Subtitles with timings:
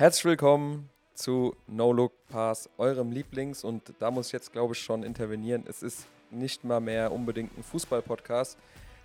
[0.00, 4.80] Herzlich willkommen zu No Look Pass, eurem Lieblings- und da muss ich jetzt, glaube ich,
[4.80, 5.64] schon intervenieren.
[5.68, 8.56] Es ist nicht mal mehr unbedingt ein Fußball-Podcast.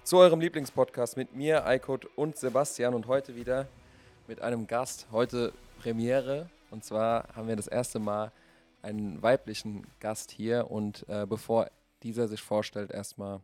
[0.03, 3.67] Zu eurem Lieblingspodcast mit mir, Eikot und Sebastian und heute wieder
[4.29, 5.07] mit einem Gast.
[5.11, 8.31] Heute Premiere und zwar haben wir das erste Mal
[8.81, 11.69] einen weiblichen Gast hier und äh, bevor
[12.03, 13.41] dieser sich vorstellt, erstmal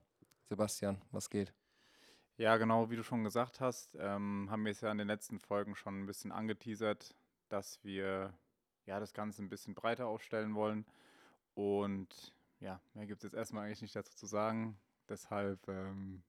[0.48, 1.52] Sebastian, was geht?
[2.38, 5.38] Ja, genau, wie du schon gesagt hast, ähm, haben wir es ja in den letzten
[5.38, 7.14] Folgen schon ein bisschen angeteasert,
[7.52, 8.34] dass wir
[8.86, 10.86] ja das Ganze ein bisschen breiter aufstellen wollen.
[11.54, 14.78] Und ja, mehr gibt es jetzt erstmal eigentlich nicht dazu zu sagen.
[15.10, 15.68] Deshalb.
[15.68, 16.24] Ähm,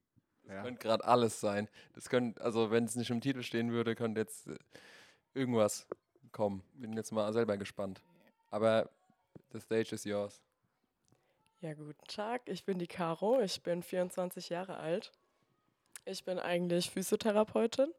[0.44, 0.62] das ja.
[0.62, 1.68] könnte gerade alles sein.
[1.94, 4.58] Das könnte, also wenn es nicht im Titel stehen würde, könnte jetzt äh,
[5.34, 5.86] irgendwas
[6.32, 6.64] kommen.
[6.74, 8.02] Bin jetzt mal selber gespannt.
[8.50, 8.90] Aber
[9.52, 10.42] the stage is yours.
[11.60, 12.42] Ja, guten Tag.
[12.46, 13.40] Ich bin die Caro.
[13.40, 15.12] Ich bin 24 Jahre alt.
[16.04, 17.92] Ich bin eigentlich Physiotherapeutin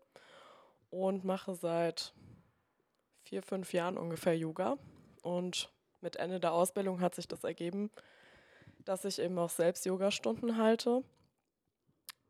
[0.89, 2.13] und mache seit
[3.23, 4.77] vier, fünf Jahren ungefähr Yoga.
[5.21, 7.89] Und mit Ende der Ausbildung hat sich das ergeben,
[8.85, 11.03] dass ich eben auch selbst Yogastunden halte.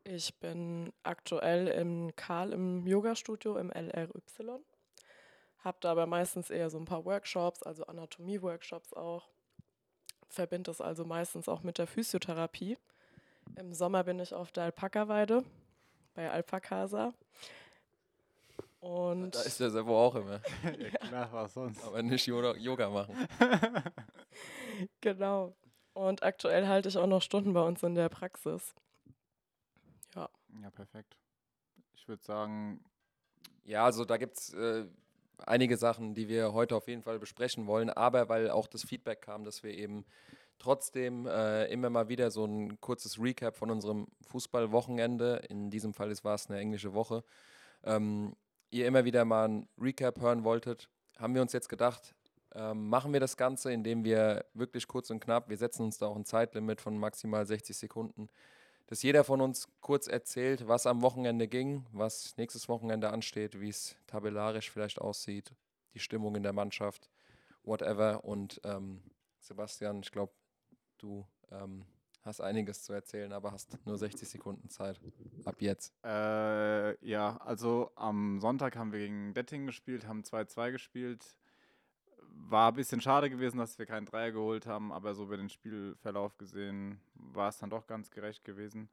[0.04, 4.60] Ich bin aktuell im Karl im Yogastudio im LRY.
[5.58, 9.28] Habe dabei meistens eher so ein paar Workshops, also Anatomie-Workshops auch.
[10.28, 12.76] Verbinde das also meistens auch mit der Physiotherapie.
[13.56, 15.44] Im Sommer bin ich auf der Alpaka-Weide
[16.14, 17.14] bei Alpakasa.
[18.84, 20.42] Und da ist der Servo auch immer.
[20.78, 21.82] ja, klar, was sonst.
[21.84, 23.16] Aber nicht Yoga machen.
[25.00, 25.56] genau.
[25.94, 28.74] Und aktuell halte ich auch noch Stunden bei uns in der Praxis.
[30.14, 30.28] Ja.
[30.60, 31.16] Ja, perfekt.
[31.94, 32.84] Ich würde sagen.
[33.62, 34.84] Ja, also da gibt es äh,
[35.38, 39.22] einige Sachen, die wir heute auf jeden Fall besprechen wollen, aber weil auch das Feedback
[39.22, 40.04] kam, dass wir eben
[40.58, 46.12] trotzdem äh, immer mal wieder so ein kurzes Recap von unserem Fußballwochenende, in diesem Fall
[46.22, 47.24] war es eine englische Woche,
[47.82, 48.36] ähm,
[48.74, 52.14] ihr immer wieder mal ein Recap hören wolltet, haben wir uns jetzt gedacht,
[52.54, 56.06] ähm, machen wir das Ganze, indem wir wirklich kurz und knapp, wir setzen uns da
[56.06, 58.28] auch ein Zeitlimit von maximal 60 Sekunden,
[58.86, 63.68] dass jeder von uns kurz erzählt, was am Wochenende ging, was nächstes Wochenende ansteht, wie
[63.68, 65.52] es tabellarisch vielleicht aussieht,
[65.94, 67.08] die Stimmung in der Mannschaft,
[67.62, 68.24] whatever.
[68.24, 69.02] Und ähm,
[69.40, 70.32] Sebastian, ich glaube,
[70.98, 71.86] du ähm,
[72.24, 75.00] hast einiges zu erzählen, aber hast nur 60 Sekunden Zeit.
[75.44, 75.94] Ab jetzt.
[76.04, 81.36] Äh, ja, also am Sonntag haben wir gegen Detting gespielt, haben 2-2 gespielt.
[82.48, 85.50] War ein bisschen schade gewesen, dass wir keinen Dreier geholt haben, aber so über den
[85.50, 88.88] Spielverlauf gesehen war es dann doch ganz gerecht gewesen.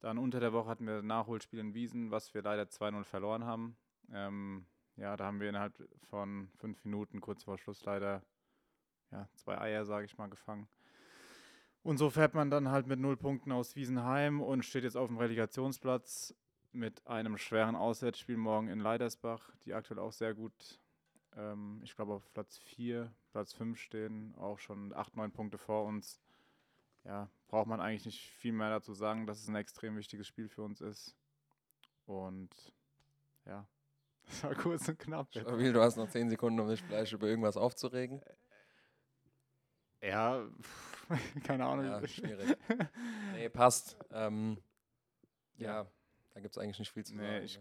[0.00, 3.76] Dann unter der Woche hatten wir Nachholspiel in Wiesen, was wir leider 2-0 verloren haben.
[4.12, 5.74] Ähm, ja, da haben wir innerhalb
[6.10, 8.22] von fünf Minuten kurz vor Schluss leider
[9.10, 10.66] ja, zwei Eier, sage ich mal, gefangen.
[11.82, 15.08] Und so fährt man dann halt mit null Punkten aus Wiesenheim und steht jetzt auf
[15.08, 16.34] dem Relegationsplatz
[16.70, 20.80] mit einem schweren Auswärtsspiel morgen in Leidersbach, die aktuell auch sehr gut,
[21.36, 25.84] ähm, ich glaube, auf Platz 4, Platz 5 stehen, auch schon 8, 9 Punkte vor
[25.84, 26.20] uns.
[27.04, 30.48] Ja, braucht man eigentlich nicht viel mehr dazu sagen, dass es ein extrem wichtiges Spiel
[30.48, 31.16] für uns ist.
[32.06, 32.50] Und
[33.44, 33.66] ja,
[34.26, 35.28] das war kurz und knapp.
[35.32, 38.22] Stabil, du hast noch 10 Sekunden, um dich vielleicht über irgendwas aufzuregen.
[40.00, 40.48] Ja,
[41.44, 41.86] keine Ahnung.
[41.86, 42.56] Ja, schwierig.
[43.34, 43.96] nee, passt.
[44.10, 44.58] Ähm,
[45.56, 45.82] ja.
[45.82, 45.86] ja.
[46.34, 47.44] da gibt es eigentlich nicht viel zu nee, sagen.
[47.44, 47.60] Ich,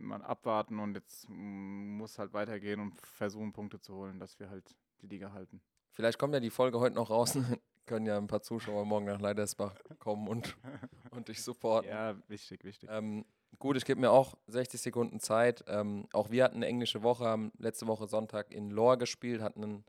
[0.00, 4.76] mal abwarten und jetzt muss halt weitergehen und versuchen, Punkte zu holen, dass wir halt
[5.00, 5.60] die Liga halten.
[5.90, 7.36] Vielleicht kommt ja die Folge heute noch raus.
[7.86, 10.56] Können ja ein paar Zuschauer morgen nach Leidersbach kommen und,
[11.10, 11.90] und dich supporten.
[11.90, 12.88] Ja, wichtig, wichtig.
[12.90, 13.24] Ähm,
[13.58, 15.64] gut, ich gebe mir auch 60 Sekunden Zeit.
[15.66, 19.64] Ähm, auch wir hatten eine englische Woche, haben letzte Woche Sonntag in Lohr gespielt, hatten
[19.64, 19.84] ein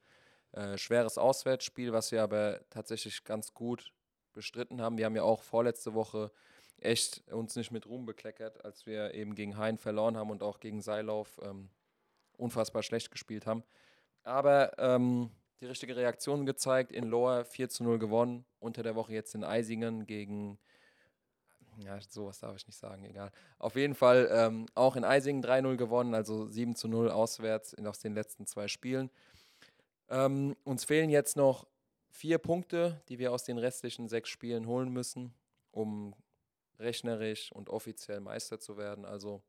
[0.54, 3.92] äh, schweres Auswärtsspiel, was wir aber tatsächlich ganz gut
[4.34, 4.98] bestritten haben.
[4.98, 6.32] Wir haben ja auch vorletzte Woche
[6.78, 10.60] echt uns nicht mit Ruhm bekleckert, als wir eben gegen Hein verloren haben und auch
[10.60, 11.70] gegen Seilauf ähm,
[12.38, 13.64] unfassbar schlecht gespielt haben.
[14.24, 15.32] Aber ähm,
[15.62, 19.44] die richtige Reaktion gezeigt, in Lohr 4 zu 0 gewonnen, unter der Woche jetzt in
[19.44, 20.60] Eisingen gegen,
[21.78, 23.32] ja, sowas darf ich nicht sagen, egal.
[23.60, 27.88] Auf jeden Fall ähm, auch in Eisingen 3-0 gewonnen, also 7 zu 0 auswärts in,
[27.88, 29.10] aus den letzten zwei Spielen.
[30.10, 31.68] Ähm, uns fehlen jetzt noch
[32.10, 35.34] vier Punkte, die wir aus den restlichen sechs Spielen holen müssen,
[35.72, 36.16] um
[36.80, 39.06] rechnerisch und offiziell Meister zu werden.
[39.06, 39.42] Also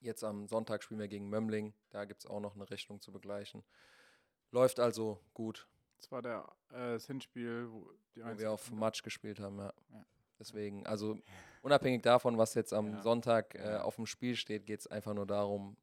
[0.00, 1.74] jetzt am Sonntag spielen wir gegen Mömmling.
[1.90, 3.62] Da gibt es auch noch eine Rechnung zu begleichen.
[4.50, 5.68] Läuft also gut.
[5.96, 9.72] Das war der, äh, das Hinspiel, wo, wo wir auf Match gespielt haben, ja.
[9.90, 10.04] ja.
[10.38, 11.16] Deswegen, also
[11.62, 13.02] unabhängig davon, was jetzt am ja.
[13.02, 15.76] Sonntag äh, auf dem Spiel steht, geht es einfach nur darum,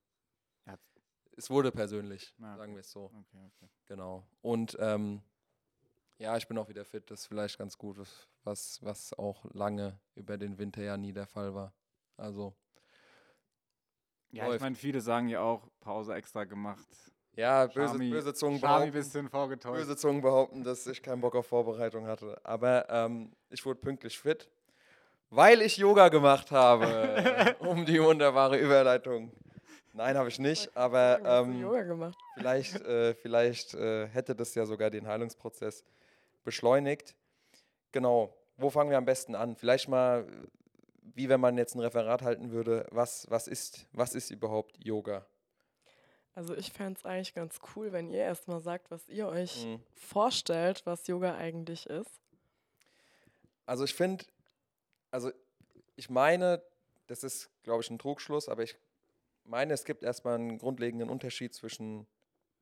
[1.38, 2.58] es wurde persönlich, ah, okay.
[2.58, 3.06] sagen wir es so.
[3.06, 3.70] Okay, okay.
[3.88, 4.24] Genau.
[4.42, 5.22] Und ähm,
[6.18, 7.10] ja, ich bin auch wieder fit.
[7.10, 7.98] Das ist vielleicht ganz gut,
[8.44, 11.74] was, was auch lange über den Winter ja nie der Fall war.
[12.18, 12.54] Also
[14.32, 14.62] Ja, ich Läuft.
[14.62, 16.88] meine, viele sagen ja auch, Pause extra gemacht.
[17.34, 21.48] Ja, böse, Schami- böse Zungen Schami behaupten, böse Zungen behaupten, dass ich keinen Bock auf
[21.48, 22.40] Vorbereitung hatte.
[22.44, 24.50] Aber ähm, ich wurde pünktlich fit,
[25.30, 27.56] weil ich Yoga gemacht habe.
[27.60, 29.32] um die wunderbare Überleitung.
[29.94, 31.70] Nein, habe ich nicht, aber ähm,
[32.34, 35.84] vielleicht, äh, vielleicht äh, hätte das ja sogar den Heilungsprozess
[36.44, 37.16] beschleunigt.
[37.92, 39.56] Genau, wo fangen wir am besten an?
[39.56, 40.26] Vielleicht mal,
[41.02, 45.26] wie wenn man jetzt ein Referat halten würde, was, was, ist, was ist überhaupt Yoga?
[46.34, 49.84] Also ich fände es eigentlich ganz cool, wenn ihr erstmal sagt, was ihr euch Mhm.
[49.94, 52.22] vorstellt, was Yoga eigentlich ist.
[53.66, 54.24] Also ich finde,
[55.12, 55.32] also
[55.98, 56.64] ich meine,
[57.08, 58.78] das ist, glaube ich, ein Trugschluss, aber ich
[59.52, 62.08] meine, es gibt erstmal einen grundlegenden Unterschied zwischen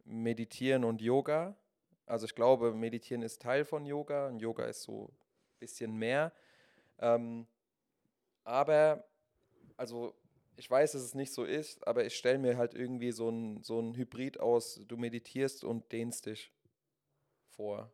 [0.06, 1.56] Meditieren und Yoga.
[2.07, 6.33] Also ich glaube, Meditieren ist Teil von Yoga und Yoga ist so ein bisschen mehr.
[6.97, 7.47] Ähm,
[8.44, 9.07] aber,
[9.77, 10.15] also
[10.57, 13.62] ich weiß, dass es nicht so ist, aber ich stelle mir halt irgendwie so ein,
[13.62, 16.51] so ein Hybrid aus, du meditierst und dehnst dich
[17.45, 17.94] vor.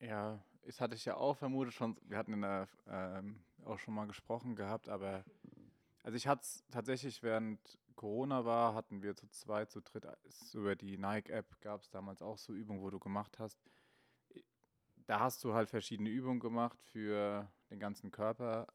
[0.00, 1.96] Ja, das hatte ich ja auch vermutet schon.
[2.02, 5.24] Wir hatten in der, ähm, auch schon mal gesprochen gehabt, aber
[6.02, 10.06] also ich hatte es tatsächlich während Corona war, hatten wir zu zweit, zu dritt,
[10.54, 13.58] über die Nike-App gab es damals auch so Übungen, wo du gemacht hast.
[15.06, 18.66] Da hast du halt verschiedene Übungen gemacht für den ganzen Körper.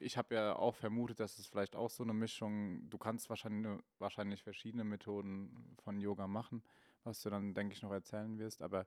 [0.00, 3.82] Ich- habe ja auch vermutet, dass es vielleicht auch so eine Mischung, du kannst wahrscheinlich,
[3.98, 6.62] wahrscheinlich verschiedene Methoden von Yoga machen,
[7.04, 8.86] was du dann, denke ich, noch erzählen wirst, aber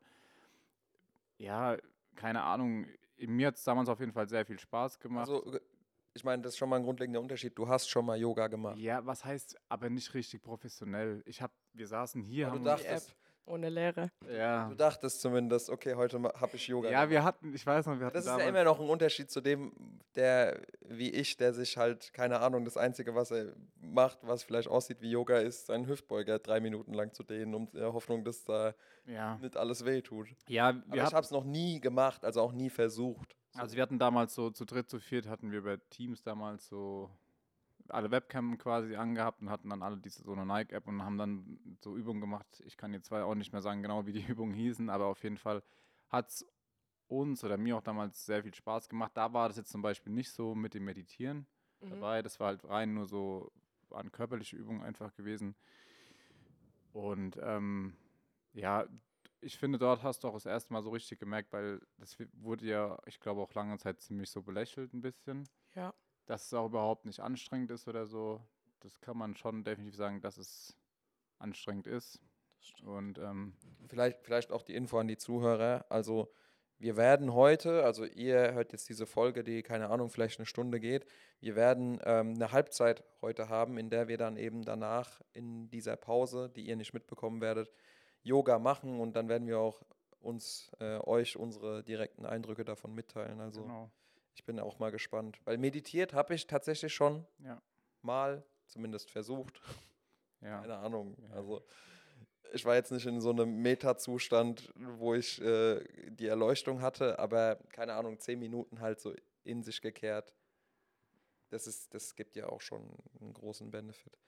[1.38, 1.78] ja,
[2.16, 2.88] keine Ahnung.
[3.18, 5.30] Mir hat es damals auf jeden Fall sehr viel Spaß gemacht.
[5.30, 5.60] Also,
[6.16, 7.58] ich meine, das ist schon mal ein grundlegender Unterschied.
[7.58, 8.78] Du hast schon mal Yoga gemacht.
[8.78, 11.22] ja, was heißt aber nicht richtig professionell?
[11.26, 13.16] Ich hab, wir saßen hier, Aber haben du dachtest,
[13.48, 14.10] Ohne Lehre.
[14.32, 17.10] ja, du dachtest zumindest, okay, heute habe ich Yoga ja, gemacht.
[17.12, 19.40] wir hatten, ich weiß noch, wir hatten Das ist ja immer noch ein Unterschied zu
[19.42, 19.72] dem,
[20.16, 24.68] der wie ich, der sich halt, keine Ahnung, das Einzige, was er macht, was vielleicht
[24.70, 28.24] aussieht wie Yoga, ist, seinen Hüftbeuger drei Minuten lang zu dehnen, um in der Hoffnung,
[28.24, 28.74] dass da
[29.06, 30.30] ja, nicht alles wehtut.
[30.48, 33.36] ja, Aber wir ich hatten, habe es noch nie gemacht, also auch nie versucht.
[33.56, 33.62] So.
[33.62, 37.10] also wir hatten damals so zu dritt, zu viert hatten wir über Teams damals so
[37.90, 41.60] alle Webcam quasi angehabt und hatten dann alle diese so eine Nike-App und haben dann
[41.82, 42.64] so Übungen gemacht.
[42.66, 45.24] Ich kann jetzt zwar auch nicht mehr sagen genau, wie die Übungen hießen, aber auf
[45.24, 45.64] jeden Fall
[46.10, 46.46] hat es
[47.08, 49.12] uns oder mir auch damals sehr viel Spaß gemacht.
[49.16, 51.46] Da war das jetzt zum Beispiel nicht so mit dem Meditieren
[51.82, 51.90] Mhm.
[51.92, 52.22] dabei.
[52.22, 53.52] Das war halt rein nur so
[53.92, 55.56] an körperliche Übungen einfach gewesen.
[56.94, 57.96] Und ähm,
[58.54, 58.86] ja,
[59.46, 62.66] ich finde, dort hast du auch das erste Mal so richtig gemerkt, weil das wurde
[62.66, 65.94] ja, ich glaube, auch lange Zeit ziemlich so belächelt ein bisschen, Ja.
[66.26, 68.42] dass es auch überhaupt nicht anstrengend ist oder so.
[68.80, 70.76] Das kann man schon definitiv sagen, dass es
[71.40, 72.20] anstrengend ist.
[72.84, 73.54] Und ähm,
[73.88, 75.86] Vielleicht, vielleicht auch die Info an die Zuhörer.
[75.90, 76.32] Also,
[76.78, 80.80] wir werden heute, also ihr hört jetzt diese Folge, die, keine Ahnung, vielleicht eine Stunde
[80.80, 81.06] geht.
[81.40, 85.96] Wir werden ähm, eine Halbzeit heute haben, in der wir dann eben danach in dieser
[85.96, 87.72] Pause, die ihr nicht mitbekommen werdet,
[88.26, 89.84] Yoga machen und dann werden wir auch
[90.20, 93.40] uns, äh, euch unsere direkten Eindrücke davon mitteilen.
[93.40, 93.92] Also, genau.
[94.34, 95.40] ich bin auch mal gespannt.
[95.46, 97.62] Weil meditiert habe ich tatsächlich schon Ja.
[98.02, 99.62] mal, zumindest versucht.
[100.42, 100.60] Ja.
[100.62, 101.16] Keine Ahnung.
[101.24, 101.38] Ja.
[101.38, 101.64] Also
[102.54, 105.80] ich war jetzt nicht in so einem Meta-Zustand, wo ich äh,
[106.10, 109.14] die Erleuchtung hatte, aber keine Ahnung, zehn Minuten halt so
[109.44, 110.36] in sich gekehrt.
[111.50, 112.84] Das ist, das gibt ja auch schon
[113.22, 114.20] einen großen Benefit.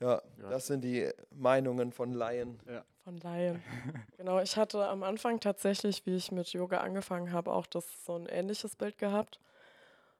[0.00, 0.48] Ja, Ja.
[0.50, 2.60] das sind die Meinungen von Laien.
[3.04, 3.62] Von Laien.
[4.16, 8.14] genau, ich hatte am Anfang tatsächlich, wie ich mit Yoga angefangen habe, auch das so
[8.16, 9.40] ein ähnliches Bild gehabt.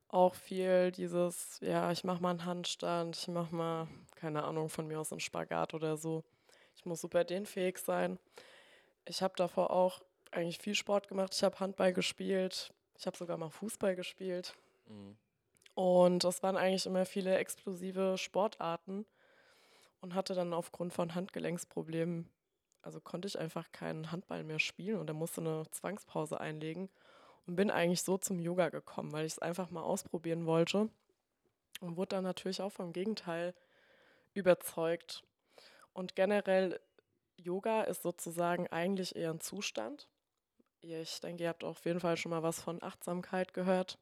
[0.08, 4.86] Auch viel dieses, ja, ich mache mal einen Handstand, ich mache mal, keine Ahnung, von
[4.86, 6.24] mir aus einen Spagat oder so.
[6.74, 8.18] Ich muss super dehnfähig sein.
[9.04, 11.34] Ich habe davor auch eigentlich viel Sport gemacht.
[11.34, 12.72] Ich habe Handball gespielt.
[12.96, 14.54] Ich habe sogar mal Fußball gespielt.
[15.74, 19.06] Und das waren eigentlich immer viele explosive Sportarten
[20.00, 22.28] und hatte dann aufgrund von Handgelenksproblemen,
[22.82, 26.88] also konnte ich einfach keinen Handball mehr spielen und er musste eine Zwangspause einlegen
[27.46, 30.88] und bin eigentlich so zum Yoga gekommen, weil ich es einfach mal ausprobieren wollte
[31.80, 33.54] und wurde dann natürlich auch vom Gegenteil
[34.34, 35.22] überzeugt.
[35.92, 36.80] Und generell,
[37.36, 40.08] Yoga ist sozusagen eigentlich eher ein Zustand.
[40.80, 43.98] Ich denke, ihr habt auf jeden Fall schon mal was von Achtsamkeit gehört.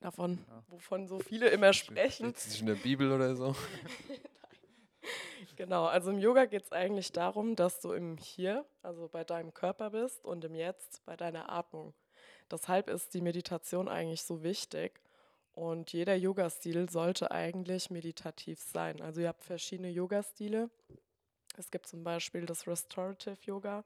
[0.00, 0.62] Davon, Ja.
[0.68, 2.28] wovon so viele immer sprechen.
[2.28, 3.54] Nicht in der Bibel oder so.
[5.56, 9.52] Genau, also im Yoga geht es eigentlich darum, dass du im Hier, also bei deinem
[9.52, 11.92] Körper bist und im Jetzt bei deiner Atmung.
[12.50, 15.00] Deshalb ist die Meditation eigentlich so wichtig
[15.52, 19.00] und jeder Yoga-Stil sollte eigentlich meditativ sein.
[19.02, 20.70] Also ihr habt verschiedene Yoga-Stile.
[21.58, 23.84] Es gibt zum Beispiel das Restorative Yoga.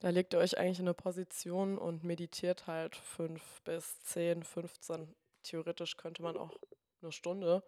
[0.00, 5.14] Da legt ihr euch eigentlich in eine Position und meditiert halt fünf bis zehn, 15.
[5.42, 6.52] Theoretisch könnte man auch
[7.00, 7.62] eine Stunde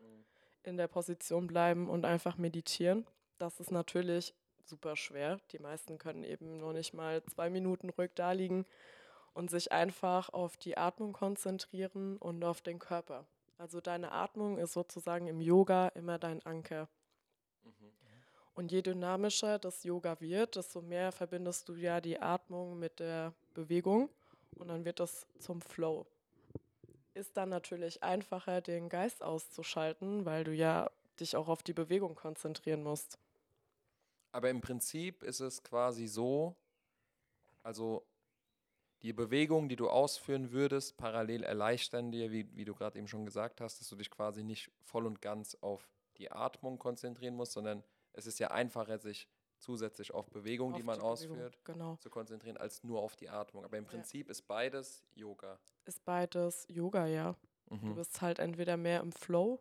[0.67, 3.07] in der Position bleiben und einfach meditieren.
[3.39, 5.39] Das ist natürlich super schwer.
[5.53, 8.67] Die meisten können eben nur nicht mal zwei Minuten ruhig da liegen
[9.33, 13.27] und sich einfach auf die Atmung konzentrieren und auf den Körper.
[13.59, 16.89] Also deine Atmung ist sozusagen im Yoga immer dein Anker.
[18.55, 23.35] Und je dynamischer das Yoga wird, desto mehr verbindest du ja die Atmung mit der
[23.53, 24.09] Bewegung
[24.57, 26.07] und dann wird das zum Flow.
[27.17, 32.15] Ist dann natürlich einfacher, den Geist auszuschalten, weil du ja dich auch auf die Bewegung
[32.15, 33.19] konzentrieren musst.
[34.33, 36.55] Aber im Prinzip ist es quasi so,
[37.63, 38.07] also
[39.01, 43.25] die Bewegung, die du ausführen würdest, parallel erleichtern dir, wie, wie du gerade eben schon
[43.25, 47.53] gesagt hast, dass du dich quasi nicht voll und ganz auf die Atmung konzentrieren musst,
[47.53, 47.83] sondern
[48.13, 49.27] es ist ja einfacher, sich
[49.59, 51.97] zusätzlich auf Bewegung, Auf die man die Bewegung, ausführt, Genau.
[51.97, 53.65] zu konzentrieren, als nur auf die Atmung.
[53.65, 53.91] Aber im Ja.
[53.91, 55.59] Prinzip ist beides Yoga.
[55.87, 57.35] Ist beides Yoga, ja.
[57.69, 57.95] Du Mhm.
[57.97, 59.61] bist halt entweder mehr im Flow,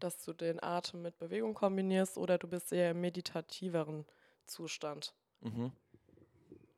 [0.00, 4.04] dass du den Atem mit Bewegung kombinierst, oder du bist eher im meditativeren
[4.46, 5.14] Zustand.
[5.40, 5.72] Mhm.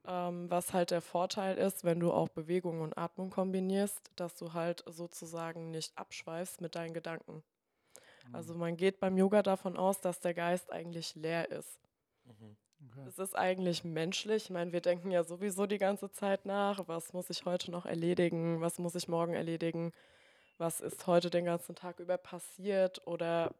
[0.07, 4.53] Ähm, was halt der Vorteil ist, wenn du auch Bewegung und Atmung kombinierst, dass du
[4.55, 7.43] halt sozusagen nicht abschweifst mit deinen Gedanken.
[8.33, 11.79] Also man geht beim Yoga davon aus, dass der Geist eigentlich leer ist.
[12.31, 12.55] Okay.
[13.09, 14.45] Es ist eigentlich menschlich.
[14.45, 17.87] Ich meine, wir denken ja sowieso die ganze Zeit nach, was muss ich heute noch
[17.87, 19.93] erledigen, was muss ich morgen erledigen,
[20.59, 23.53] was ist heute den ganzen Tag über passiert oder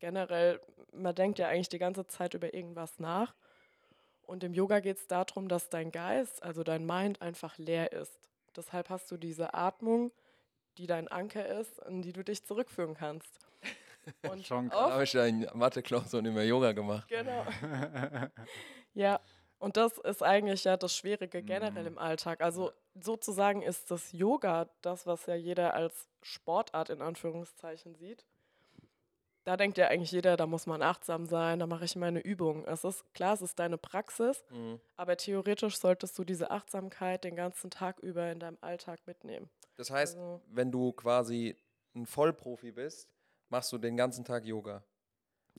[0.00, 0.60] generell,
[0.92, 3.34] man denkt ja eigentlich die ganze Zeit über irgendwas nach.
[4.22, 8.30] Und im Yoga geht es darum, dass dein Geist, also dein Mind, einfach leer ist.
[8.56, 10.12] Deshalb hast du diese Atmung,
[10.78, 13.38] die dein Anker ist, an die du dich zurückführen kannst.
[14.30, 17.08] Und Schon habe ich ja in Mathe-Klausuren immer Yoga gemacht.
[17.08, 17.44] Genau.
[18.94, 19.20] Ja,
[19.58, 21.88] und das ist eigentlich ja das Schwierige generell Mhm.
[21.92, 22.40] im Alltag.
[22.42, 28.26] Also sozusagen ist das Yoga das, was ja jeder als Sportart in Anführungszeichen sieht.
[29.44, 32.64] Da denkt ja eigentlich jeder, da muss man achtsam sein, da mache ich meine Übungen.
[32.66, 34.78] Es ist klar, es ist deine Praxis, Mhm.
[34.96, 39.48] aber theoretisch solltest du diese Achtsamkeit den ganzen Tag über in deinem Alltag mitnehmen.
[39.76, 41.56] Das heißt, Also- wenn du quasi
[41.96, 43.08] ein Vollprofi bist,
[43.52, 44.82] machst du den ganzen Tag Yoga.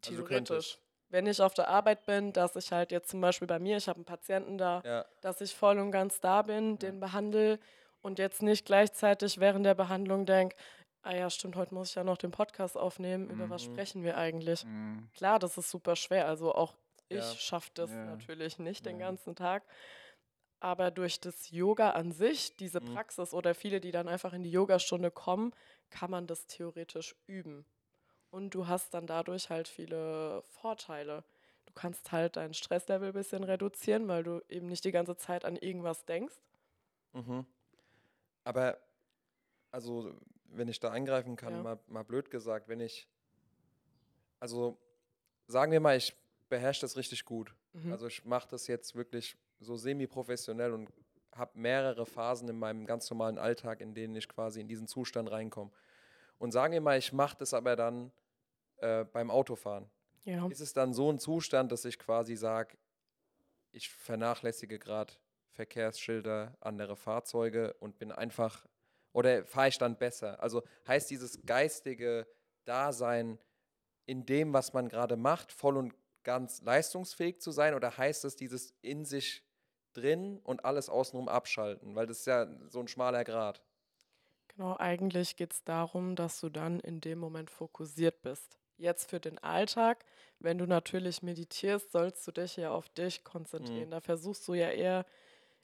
[0.03, 0.27] Also Theoretisch.
[0.49, 3.77] könntest- Wenn ich auf der Arbeit bin, dass ich halt jetzt zum Beispiel bei mir,
[3.77, 7.59] ich habe einen Patienten da, Ja, dass ich voll und ganz da bin, den behandle
[8.01, 10.55] und jetzt nicht gleichzeitig während der Behandlung denke,
[11.03, 13.73] ah ja, stimmt, heute muss ich ja noch den Podcast aufnehmen, über was Mhm.
[13.73, 14.65] sprechen wir eigentlich?
[14.65, 15.07] Mhm.
[15.13, 16.73] Klar, das ist super schwer, also auch
[17.09, 17.35] ich Ja.
[17.35, 18.05] schaffe das Ja.
[18.05, 19.61] natürlich nicht den ganzen Tag,
[20.61, 22.95] aber durch das Yoga an sich, diese Mhm.
[22.95, 25.53] Praxis oder viele, die dann einfach in die Yogastunde kommen,
[25.91, 27.65] kann man das theoretisch üben.
[28.33, 31.23] Und du hast dann dadurch halt viele Vorteile.
[31.67, 35.45] Du kannst halt dein Stresslevel ein bisschen reduzieren, weil du eben nicht die ganze Zeit
[35.45, 36.33] an irgendwas denkst.
[37.13, 37.45] Mhm.
[38.43, 38.79] Aber,
[39.69, 41.61] also, wenn ich da eingreifen kann, Ja.
[41.61, 43.07] mal, mal blöd gesagt, wenn ich,
[44.39, 44.79] also,
[45.45, 46.15] sagen wir mal, ich
[46.49, 47.53] beherrsche das richtig gut.
[47.73, 47.91] Mhm.
[47.91, 50.89] Also, ich mache das jetzt wirklich so semi-professionell und
[51.35, 55.29] habe mehrere Phasen in meinem ganz normalen Alltag, in denen ich quasi in diesen Zustand
[55.29, 55.69] reinkomme.
[56.39, 58.11] Und sagen wir mal, ich mache das aber dann
[58.83, 59.89] äh, beim Autofahren.
[60.25, 60.47] ja.
[60.47, 62.77] Ist es dann so ein Zustand, dass ich quasi sage,
[63.71, 65.13] ich vernachlässige gerade
[65.51, 68.65] Verkehrsschilder, andere Fahrzeuge und bin einfach,
[69.13, 70.41] oder fahre ich dann besser?
[70.41, 72.27] Also heißt dieses geistige
[72.65, 73.39] Dasein
[74.05, 78.35] in dem, was man gerade macht, voll und ganz leistungsfähig zu sein, oder heißt es
[78.35, 79.43] dieses in sich
[79.93, 81.95] drin und alles außenrum abschalten?
[81.95, 83.63] Weil das ist ja so ein schmaler Grad.
[84.49, 88.59] Genau, eigentlich geht es darum, dass du dann in dem Moment fokussiert bist.
[88.77, 90.05] Jetzt für den Alltag,
[90.39, 93.89] wenn du natürlich meditierst, sollst du dich ja auf dich konzentrieren.
[93.89, 93.91] Mhm.
[93.91, 95.05] Da versuchst du ja eher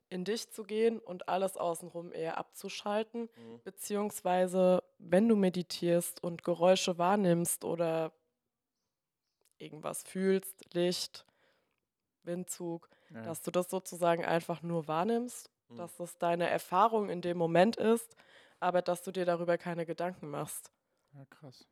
[0.10, 3.30] in dich zu gehen und alles außenrum eher abzuschalten.
[3.36, 3.60] Mhm.
[3.64, 8.14] Beziehungsweise, wenn du meditierst und Geräusche wahrnimmst oder
[9.58, 11.26] irgendwas fühlst, Licht,
[12.24, 13.24] Windzug, Ja.
[13.24, 15.76] dass du das sozusagen einfach nur wahrnimmst, Mhm.
[15.76, 18.16] dass es deine Erfahrung in dem Moment ist,
[18.60, 20.72] aber dass du dir darüber keine Gedanken machst.
[21.14, 21.68] ja, krass.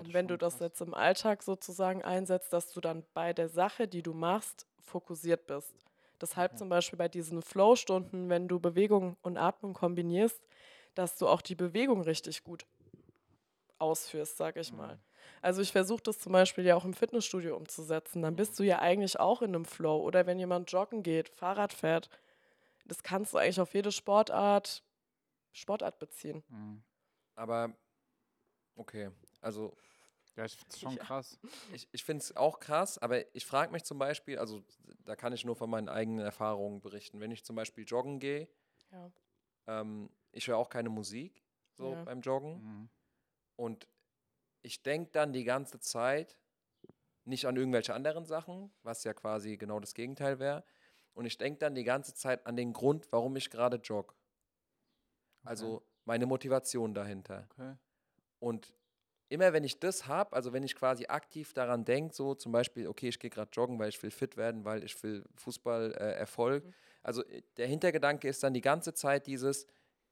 [0.00, 0.60] Ja, Und wenn du das krass.
[0.60, 5.46] jetzt im Alltag sozusagen einsetzt, dass du dann bei der Sache, die du machst, fokussiert
[5.46, 5.74] bist.
[6.20, 6.58] Deshalb Okay.
[6.58, 10.40] zum Beispiel bei diesen Flow-Stunden, wenn du Bewegung und Atmung kombinierst,
[10.94, 12.66] dass du auch die Bewegung richtig gut
[13.78, 14.98] ausführst, sag ich mal.
[14.98, 15.02] Mhm.
[15.42, 18.22] Also ich versuche das zum Beispiel ja auch im Fitnessstudio umzusetzen.
[18.22, 19.98] Dann bist du ja eigentlich auch in einem Flow.
[20.02, 22.10] Oder wenn jemand joggen geht, Fahrrad fährt,
[22.86, 24.84] das kannst du eigentlich auf jede Sportart,
[25.52, 26.44] Sportart beziehen.
[26.48, 26.82] Mhm.
[27.36, 27.74] Aber,
[28.76, 29.76] okay, also
[30.40, 31.04] Ja, ich finde es schon Ja.
[31.04, 31.38] krass.
[31.74, 34.62] Ich, ich finde es auch krass, aber ich frage mich zum Beispiel, also
[35.04, 37.20] da kann ich nur von meinen eigenen Erfahrungen berichten.
[37.20, 38.48] Wenn ich zum Beispiel joggen gehe,
[38.90, 39.12] Ja.
[39.66, 41.44] ähm, ich höre auch keine Musik
[41.74, 42.04] so Ja.
[42.04, 42.88] beim Joggen Mhm.
[43.56, 43.86] und
[44.62, 46.38] ich denke dann die ganze Zeit
[47.26, 50.64] nicht an irgendwelche anderen Sachen, was ja quasi genau das Gegenteil wäre.
[51.12, 54.14] Und ich denke dann die ganze Zeit an den Grund, warum ich gerade jogge.
[55.44, 57.46] Also meine Motivation dahinter.
[57.50, 57.76] Okay.
[58.38, 58.72] Und
[59.30, 62.86] immer wenn ich das habe, also wenn ich quasi aktiv daran denke, so zum Beispiel,
[62.88, 66.12] okay, ich gehe gerade joggen, weil ich will fit werden, weil ich will Fußball äh,
[66.18, 66.64] Erfolg.
[66.66, 66.74] Mhm.
[67.02, 69.66] Also äh, der Hintergedanke ist dann die ganze Zeit dieses,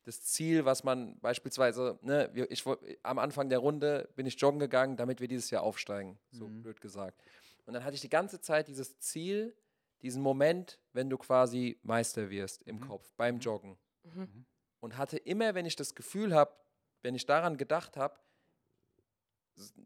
[0.05, 4.61] das Ziel, was man beispielsweise, ne, ich, woll- am Anfang der Runde bin ich joggen
[4.61, 6.63] gegangen, damit wir dieses Jahr aufsteigen, so Mhm.
[6.63, 7.21] blöd gesagt.
[7.67, 9.55] Und dann hatte ich die ganze Zeit dieses Ziel,
[10.01, 12.81] diesen Moment, wenn du quasi Meister wirst im Mhm.
[12.89, 13.41] Kopf, beim Mhm.
[13.41, 13.79] Joggen.
[14.05, 14.47] Mhm.
[14.81, 16.53] Und hatte immer, wenn ich das Gefühl habe,
[17.03, 18.19] wenn ich daran gedacht habe,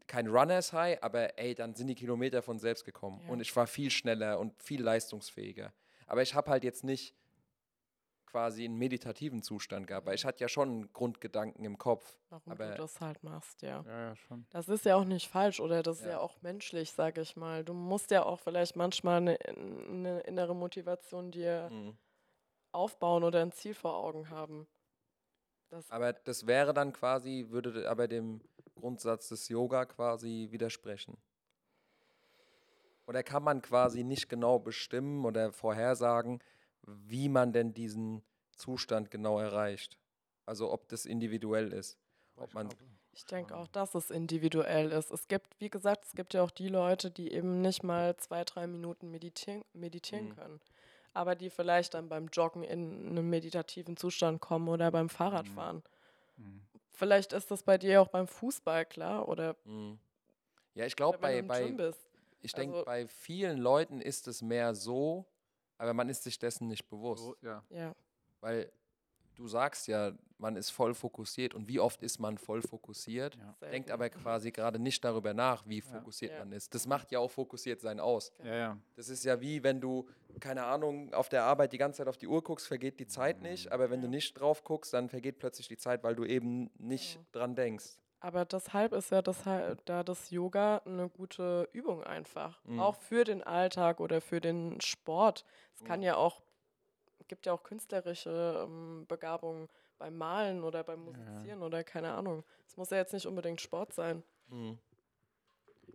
[0.07, 3.21] kein Runners High, aber ey, dann sind die Kilometer von selbst gekommen.
[3.25, 3.29] Ja.
[3.31, 5.73] Und ich war viel schneller und viel leistungsfähiger.
[6.07, 7.15] Aber ich habe halt jetzt nicht
[8.25, 12.17] quasi einen meditativen Zustand gehabt, weil ich hatte ja schon einen Grundgedanken im Kopf.
[12.29, 13.83] Warum Aber- du das halt machst, ja.
[13.85, 14.47] Ja, ja, schon.
[14.49, 16.11] Das ist ja auch nicht falsch oder das ist Ja.
[16.13, 17.63] ja auch menschlich, sage ich mal.
[17.63, 21.95] Du musst ja auch vielleicht manchmal eine, eine innere Motivation dir Mhm.
[22.71, 24.67] aufbauen oder ein Ziel vor Augen haben.
[25.69, 28.41] Das, Aber das wäre dann quasi, würde aber dem
[28.75, 31.17] Grundsatz des Yoga quasi widersprechen.
[33.05, 36.39] Oder kann man quasi nicht genau bestimmen oder vorhersagen,
[36.83, 38.23] wie man denn diesen
[38.55, 39.97] Zustand genau erreicht?
[40.45, 41.97] Also ob das individuell ist.
[42.37, 42.69] Ob Ich man-
[43.15, 45.11] ich denke auch, dass es individuell ist.
[45.11, 48.43] Es gibt, wie gesagt, es gibt ja auch die Leute, die eben nicht mal zwei,
[48.43, 50.35] drei Minuten meditieren, meditieren Mhm.
[50.35, 50.61] können.
[51.13, 55.83] Aber die vielleicht dann beim Joggen in einen meditativen Zustand kommen oder beim Fahrradfahren.
[56.37, 56.61] mhm.
[56.93, 59.99] Vielleicht ist das bei dir auch beim Fußball klar oder, Mhm.
[60.75, 61.75] Ja, ich glaube, bei, bei,
[62.41, 65.25] ich denke, also- bei vielen Leuten ist es mehr so,
[65.77, 67.23] aber man ist sich dessen nicht bewusst.
[67.23, 67.63] So, ja.
[67.69, 67.95] Ja,
[68.41, 68.71] Weil
[69.35, 73.35] du sagst ja, man ist voll fokussiert und wie oft ist man voll fokussiert?
[73.61, 73.69] Ja.
[73.69, 76.39] denkt aber quasi gerade nicht darüber nach, wie fokussiert Ja.
[76.39, 76.73] man ist.
[76.75, 78.31] Das macht ja auch fokussiert sein aus.
[78.43, 78.77] Ja, ja.
[78.95, 80.07] Das ist ja wie, wenn du,
[80.41, 83.41] keine Ahnung, auf der Arbeit die ganze Zeit auf die Uhr guckst, vergeht die Zeit
[83.41, 86.69] nicht, aber wenn du nicht drauf guckst, dann vergeht plötzlich die Zeit, weil du eben
[86.77, 87.99] nicht dran denkst.
[88.19, 92.63] Aber deshalb ist ja deshalb, da das Yoga eine gute Übung einfach.
[92.63, 92.79] Mhm.
[92.79, 95.43] Auch für den Alltag oder für den Sport.
[95.73, 96.05] Es kann Mhm.
[96.05, 96.41] ja auch,
[97.33, 99.67] gibt ja auch künstlerische ähm, Begabungen
[99.97, 102.43] beim Malen oder beim Musizieren oder keine Ahnung.
[102.67, 104.21] Es muss ja jetzt nicht unbedingt Sport sein.
[104.49, 104.77] Mhm.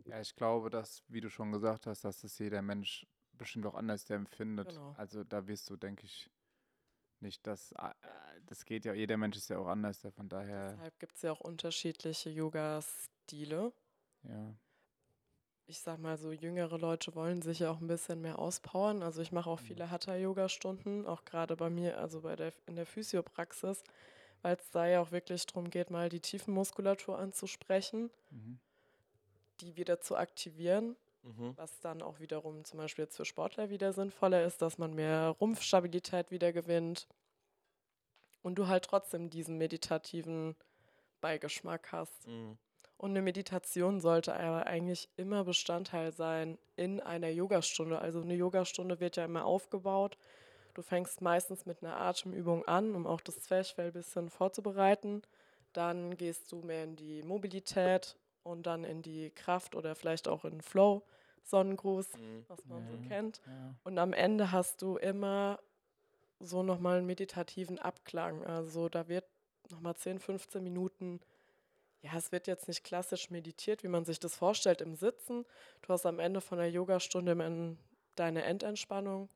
[0.05, 3.75] Ja, ich glaube, dass, wie du schon gesagt hast, dass das jeder Mensch bestimmt auch
[3.75, 4.71] anders der empfindet.
[4.71, 4.95] Genau.
[4.99, 6.29] Also da wirst du, denke ich,
[7.21, 7.95] nicht, dass äh,
[8.47, 11.23] das geht ja, jeder Mensch ist ja auch anders, ja, von daher, Deshalb gibt es
[11.23, 13.73] ja auch unterschiedliche Yoga-Stile.
[14.25, 14.55] ja.
[15.69, 19.05] Ich sag mal so, jüngere Leute wollen sich ja auch ein bisschen mehr auspowern.
[19.05, 19.61] Also ich mache auch Mhm.
[19.61, 23.85] viele Hatha-Yoga-Stunden, auch gerade bei mir, also bei der, in der Physiopraxis,
[24.43, 28.59] weil es da ja auch wirklich darum geht, mal die Tiefenmuskulatur anzusprechen, Mhm.
[29.61, 31.57] die wieder zu aktivieren, Mhm.
[31.57, 35.31] was dann auch wiederum zum Beispiel jetzt für Sportler wieder sinnvoller ist, dass man mehr
[35.41, 37.09] Rumpfstabilität wieder gewinnt
[38.43, 40.57] und du halt trotzdem diesen meditativen
[41.21, 42.27] Beigeschmack hast.
[42.27, 42.59] Mhm.
[42.99, 48.01] Und eine Meditation sollte aber eigentlich immer Bestandteil sein in einer Yogastunde.
[48.01, 50.19] Also eine Yogastunde wird ja immer aufgebaut.
[50.75, 55.23] Du fängst meistens mit einer Atemübung an, um auch das Zwerchfell ein bisschen vorzubereiten.
[55.73, 60.45] Dann gehst du mehr in die Mobilität und dann in die Kraft oder vielleicht auch
[60.45, 61.03] in Flow,
[61.45, 62.45] Sonnengruß, Mhm.
[62.49, 63.41] was man so kennt.
[63.47, 63.75] Ja.
[63.85, 65.61] Und am Ende hast du immer
[66.41, 68.45] so nochmal einen meditativen Abklang.
[68.45, 69.25] Also da wird
[69.71, 71.21] nochmal 10, 15 Minuten,
[72.03, 75.45] ja, es wird jetzt nicht klassisch meditiert, wie man sich das vorstellt im Sitzen.
[75.83, 77.77] Du hast am Ende von der Yogastunde
[78.15, 79.29] deine Endentspannung.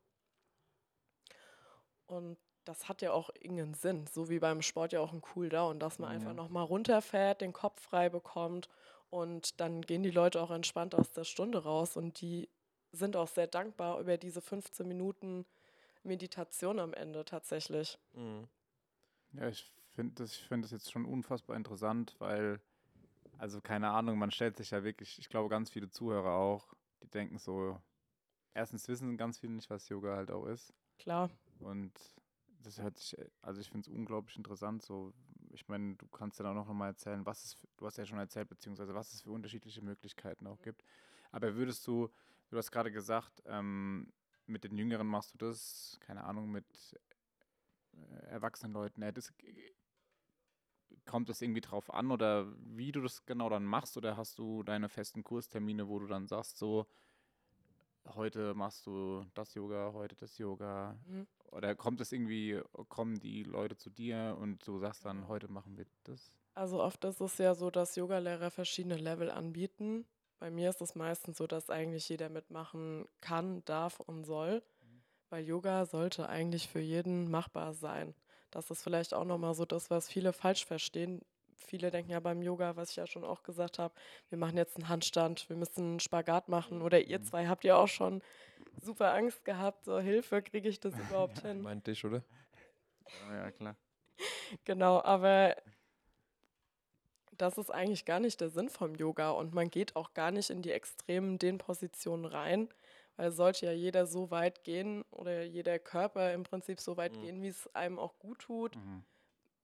[2.07, 5.81] Und das hat ja auch irgendeinen Sinn, so wie beim Sport ja auch ein Cooldown,
[5.81, 6.35] dass man einfach Ja.
[6.35, 8.69] nochmal runterfährt, den Kopf frei bekommt
[9.11, 12.49] und dann gehen die Leute auch entspannt aus der Stunde raus und die
[12.93, 15.47] sind auch sehr dankbar über diese 15 Minuten
[16.05, 17.99] Meditation am Ende tatsächlich.
[18.15, 18.49] Mhm.
[19.33, 22.61] Ja, ich finde das, ich find das jetzt schon unfassbar interessant, weil,
[23.39, 27.09] also keine Ahnung, man stellt sich ja wirklich, ich glaube, ganz viele Zuhörer auch, die
[27.11, 27.81] denken so,
[28.55, 30.73] erstens wissen ganz viele nicht, was Yoga halt auch ist.
[30.99, 31.31] Klar.
[31.59, 31.93] Und
[32.63, 34.83] das hört sich, also ich finde es unglaublich interessant.
[34.83, 35.13] So,
[35.51, 38.19] ich meine, du kannst ja auch noch mal erzählen, was es, du hast ja schon
[38.19, 40.85] erzählt, beziehungsweise was es für unterschiedliche Möglichkeiten auch gibt.
[41.31, 42.11] Aber würdest du,
[42.51, 44.13] du hast gerade gesagt, ähm,
[44.47, 46.67] mit den Jüngeren machst du das, keine Ahnung, mit
[47.95, 49.03] äh, erwachsenen Leuten.
[49.03, 49.33] Äh, das,
[51.07, 54.63] kommt es irgendwie drauf an oder wie du das genau dann machst oder hast du
[54.63, 56.87] deine festen Kurstermine, wo du dann sagst, so,
[58.15, 61.27] heute machst du das Yoga, heute das Yoga, Mhm.
[61.51, 65.29] oder kommt es irgendwie, kommen die Leute zu dir und du sagst dann, Genau.
[65.29, 66.33] heute machen wir das?
[66.55, 70.07] Also oft ist es ja so, dass Yogalehrer verschiedene Level anbieten.
[70.39, 74.63] Bei mir ist es meistens so, dass eigentlich jeder mitmachen kann, darf und soll,
[75.31, 78.15] weil Yoga sollte eigentlich für jeden machbar sein.
[78.53, 81.23] Das ist vielleicht auch nochmal so das, was viele falsch verstehen.
[81.57, 83.95] Viele denken ja beim Yoga, was ich ja schon auch gesagt habe,
[84.29, 86.83] wir machen jetzt einen Handstand, wir müssen einen Spagat machen.
[86.83, 88.23] Oder ihr zwei habt ja auch schon
[88.81, 91.63] super Angst gehabt, so Hilfe, kriege ich das überhaupt hin?
[91.63, 92.23] Meint dich, oder?
[93.29, 93.77] Ja, ja, klar.
[94.65, 95.57] Genau, aber
[97.39, 100.51] das ist eigentlich gar nicht der Sinn vom Yoga und man geht auch gar nicht
[100.51, 102.69] in die extremen Dehnpositionen rein,
[103.23, 107.21] weil sollte ja jeder so weit gehen oder jeder Körper im Prinzip so weit Mhm.
[107.21, 109.05] gehen, wie es einem auch gut tut, Mhm.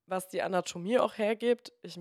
[0.06, 1.72] was die Anatomie auch hergibt.
[1.82, 1.98] Ich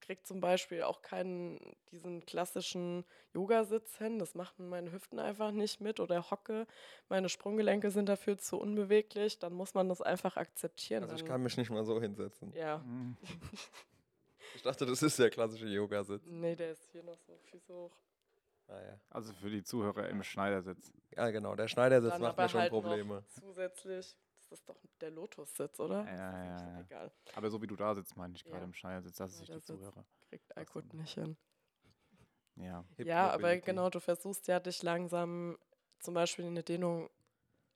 [0.00, 1.58] kriege zum Beispiel auch keinen
[1.90, 4.20] diesen klassischen Yogasitz hin.
[4.20, 6.68] Das machen meine Hüften einfach nicht mit oder Hocke.
[7.08, 9.40] Meine Sprunggelenke sind dafür zu unbeweglich.
[9.40, 11.02] Dann muss man das einfach akzeptieren.
[11.02, 12.52] Also ich kann mich nicht mal so hinsetzen.
[12.54, 13.16] ja, Mhm.
[14.54, 16.22] Ich dachte, das ist der klassische Yogasitz.
[16.26, 17.96] nee, der ist hier noch so Füße hoch.
[18.72, 19.00] Ah, ja.
[19.10, 20.92] Also für die Zuhörer im Schneidersitz.
[21.16, 21.54] ja, genau.
[21.54, 23.24] Der Schneidersitz Dann macht aber mir schon halt noch Probleme.
[23.28, 24.16] Zusätzlich,
[24.48, 26.04] das ist doch der Lotussitz, oder?
[26.04, 26.80] Ja, ja, ja.
[26.80, 28.64] Egal, Aber so wie du da sitzt, meine ich gerade Ja.
[28.64, 29.78] im Schneidersitz, dass Ja, sich der die Sitz.
[29.80, 30.04] Zuhörer.
[30.28, 30.56] kriegt.
[30.56, 31.36] Alkut nicht hin.
[32.56, 32.84] Ja.
[32.98, 35.58] Ja, aber genau, du versuchst ja, dich langsam
[36.00, 37.08] zum Beispiel in eine Dehnung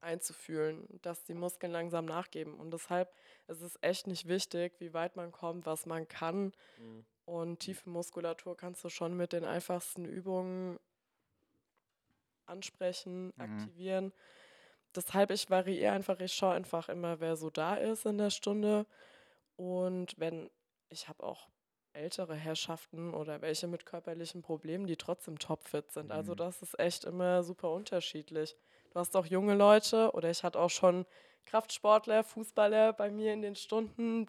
[0.00, 2.54] einzufühlen, dass die Muskeln langsam nachgeben.
[2.60, 3.12] Und deshalb
[3.48, 6.52] ist es echt nicht wichtig, wie weit man kommt, was man kann.
[6.78, 7.06] Mhm.
[7.24, 10.78] Und tiefe Muskulatur kannst du schon mit den einfachsten Übungen
[12.46, 13.42] ansprechen, Mhm.
[13.42, 14.12] aktivieren.
[14.94, 18.86] Deshalb, ich variiere einfach, ich schaue einfach immer, wer so da ist in der Stunde.
[19.56, 20.50] Und wenn,
[20.88, 21.48] ich habe auch
[21.92, 26.12] ältere Herrschaften oder welche mit körperlichen Problemen, die trotzdem topfit sind.
[26.12, 26.36] Also Mhm.
[26.36, 28.56] das ist echt immer super unterschiedlich.
[28.90, 31.06] Du hast auch junge Leute oder ich hatte auch schon
[31.46, 34.26] Kraftsportler, Fußballer bei mir in den Stunden,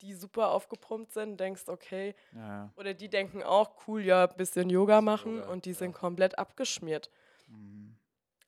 [0.00, 5.00] die super aufgepumpt sind, denkst, okay, Ja, oder die denken auch, cool, ja, bisschen Yoga
[5.00, 5.76] machen Yoga, und die ja.
[5.76, 7.10] sind komplett abgeschmiert.
[7.48, 7.96] Mhm.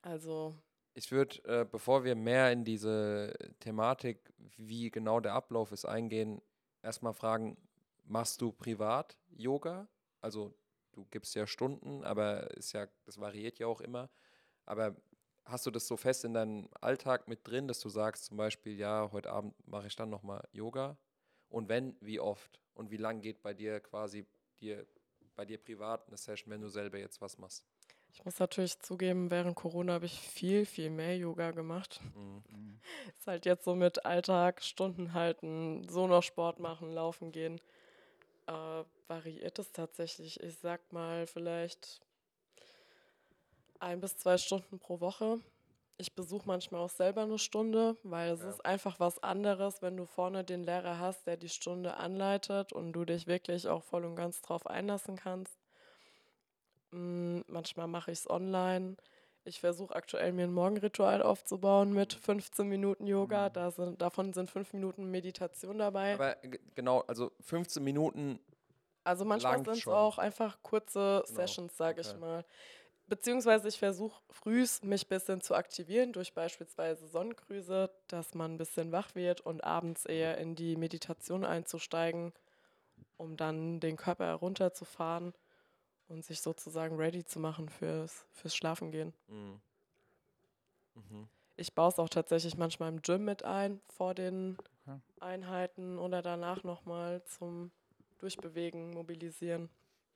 [0.02, 0.56] Also,
[0.94, 6.42] Ich würde, äh, bevor wir mehr in diese Thematik, wie genau der Ablauf ist, eingehen,
[6.82, 7.56] erstmal fragen,
[8.04, 9.88] machst du privat Yoga?
[10.20, 10.54] Also
[10.92, 14.10] du gibst ja Stunden, aber ist ja, das variiert ja auch immer.
[14.66, 14.96] Aber
[15.46, 18.76] hast du das so fest in deinem Alltag mit drin, dass du sagst zum Beispiel,
[18.78, 20.98] ja, heute Abend mache ich dann nochmal Yoga?
[21.48, 22.60] Und wenn, wie oft?
[22.74, 24.26] Und wie lang geht bei dir quasi
[24.60, 24.86] dir,
[25.36, 27.66] bei dir privat eine Session, wenn du selber jetzt was machst?
[28.12, 32.00] Ich muss natürlich zugeben, während Corona habe ich viel, viel mehr Yoga gemacht.
[32.14, 32.80] Mhm.
[33.18, 37.60] Ist halt jetzt so mit Alltag, Stunden halten, so noch Sport machen, laufen gehen.
[38.46, 40.40] Äh, variiert es tatsächlich.
[40.40, 42.00] Ich sag mal vielleicht
[43.78, 45.40] ein bis zwei Stunden pro Woche.
[45.98, 48.50] Ich besuche manchmal auch selber eine Stunde, weil es Ja.
[48.50, 52.92] ist einfach was anderes, wenn du vorne den Lehrer hast, der die Stunde anleitet und
[52.92, 55.59] du dich wirklich auch voll und ganz drauf einlassen kannst.
[56.92, 58.96] Mm, manchmal mache ich es online.
[59.44, 63.48] Ich versuche aktuell mir ein Morgenritual aufzubauen mit 15 Minuten Yoga.
[63.48, 63.52] Mhm.
[63.54, 66.14] Da sind, davon sind fünf Minuten Meditation dabei.
[66.14, 66.36] Aber
[66.74, 68.38] genau, also 15 Minuten
[69.02, 72.18] also manchmal sind es auch einfach kurze Genau, Sessions, sage ich okay.
[72.18, 72.44] mal.
[73.06, 78.58] Beziehungsweise ich versuche frühs mich ein bisschen zu aktivieren durch beispielsweise Sonnengrüße, dass man ein
[78.58, 82.32] bisschen wach wird und abends eher in die Meditation einzusteigen,
[83.16, 85.32] um dann den Körper herunterzufahren
[86.10, 89.14] und sich sozusagen ready zu machen fürs, fürs Schlafengehen.
[89.28, 89.60] Mhm.
[90.94, 91.28] Mhm.
[91.56, 95.00] Ich baue es auch tatsächlich manchmal im Gym mit ein, vor den Okay.
[95.20, 97.70] Einheiten oder danach nochmal zum
[98.18, 99.70] Durchbewegen, Mobilisieren.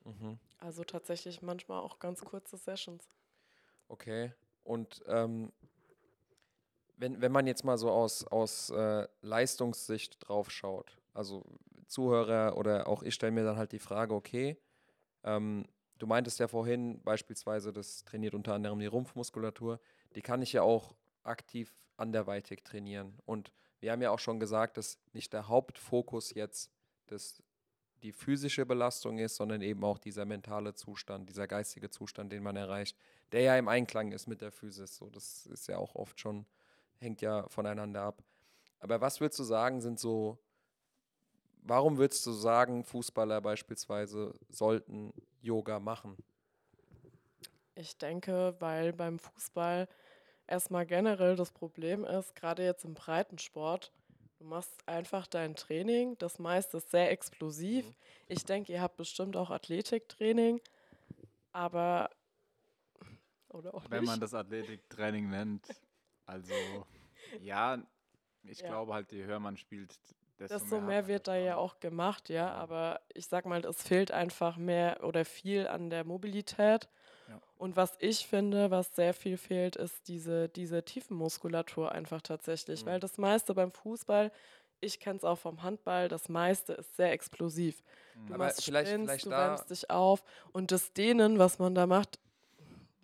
[0.04, 0.38] Mhm.
[0.58, 3.06] Also tatsächlich manchmal auch ganz kurze Sessions.
[3.88, 4.32] Okay.
[4.64, 5.52] Und ähm,
[6.96, 11.44] wenn, wenn man jetzt mal so aus, aus äh, Leistungssicht drauf schaut, also
[11.86, 14.56] Zuhörer oder auch ich stelle mir dann halt die Frage, okay,
[15.22, 15.66] ähm,
[15.98, 19.80] du meintest ja vorhin beispielsweise, das trainiert unter anderem die Rumpfmuskulatur,
[20.14, 23.14] die kann ich ja auch aktiv anderweitig trainieren.
[23.24, 26.70] Und wir haben ja auch schon gesagt, dass nicht der Hauptfokus jetzt
[27.06, 27.42] das,
[28.02, 32.56] die physische Belastung ist, sondern eben auch dieser mentale Zustand, dieser geistige Zustand, den man
[32.56, 32.96] erreicht,
[33.32, 34.96] der ja im Einklang ist mit der Physis.
[34.96, 36.46] So, das ist ja auch oft schon,
[36.98, 38.22] hängt ja voneinander ab.
[38.80, 40.38] Aber was würdest du sagen, sind so,
[41.62, 45.12] warum würdest du sagen, Fußballer beispielsweise sollten
[45.44, 46.16] Yoga machen?
[47.76, 49.88] Ich denke, weil beim Fußball
[50.46, 53.92] erstmal generell das Problem ist, gerade jetzt im Breitensport,
[54.38, 57.84] du machst einfach dein Training, das meiste ist sehr explosiv.
[57.84, 57.94] Mhm.
[58.28, 60.60] Ich denke, ihr habt bestimmt auch Athletiktraining,
[61.52, 62.10] aber
[63.48, 64.06] oder auch Wenn nicht.
[64.06, 65.66] man das Athletiktraining nennt.
[66.26, 66.86] Also,
[67.42, 67.82] ja,
[68.44, 68.68] ich Ja.
[68.68, 69.94] glaube halt, je höher man spielt,
[70.38, 72.34] desto hat mehr man wird da ja auch gemacht, ja.
[72.46, 72.52] Ja.
[72.54, 76.88] Aber ich sag mal, es fehlt einfach mehr oder viel an der Mobilität.
[77.28, 77.40] Ja.
[77.56, 82.84] Und was ich finde, was sehr viel fehlt, ist diese, diese Tiefenmuskulatur einfach tatsächlich.
[82.84, 82.88] Mhm.
[82.90, 84.30] Weil das meiste beim Fußball,
[84.80, 87.82] ich kenne es auch vom Handball, das meiste ist sehr explosiv.
[88.26, 90.22] Du Aber machst vielleicht- Sprints, vielleicht du wärmst dich auf.
[90.52, 92.18] Und das Dehnen, was man da macht,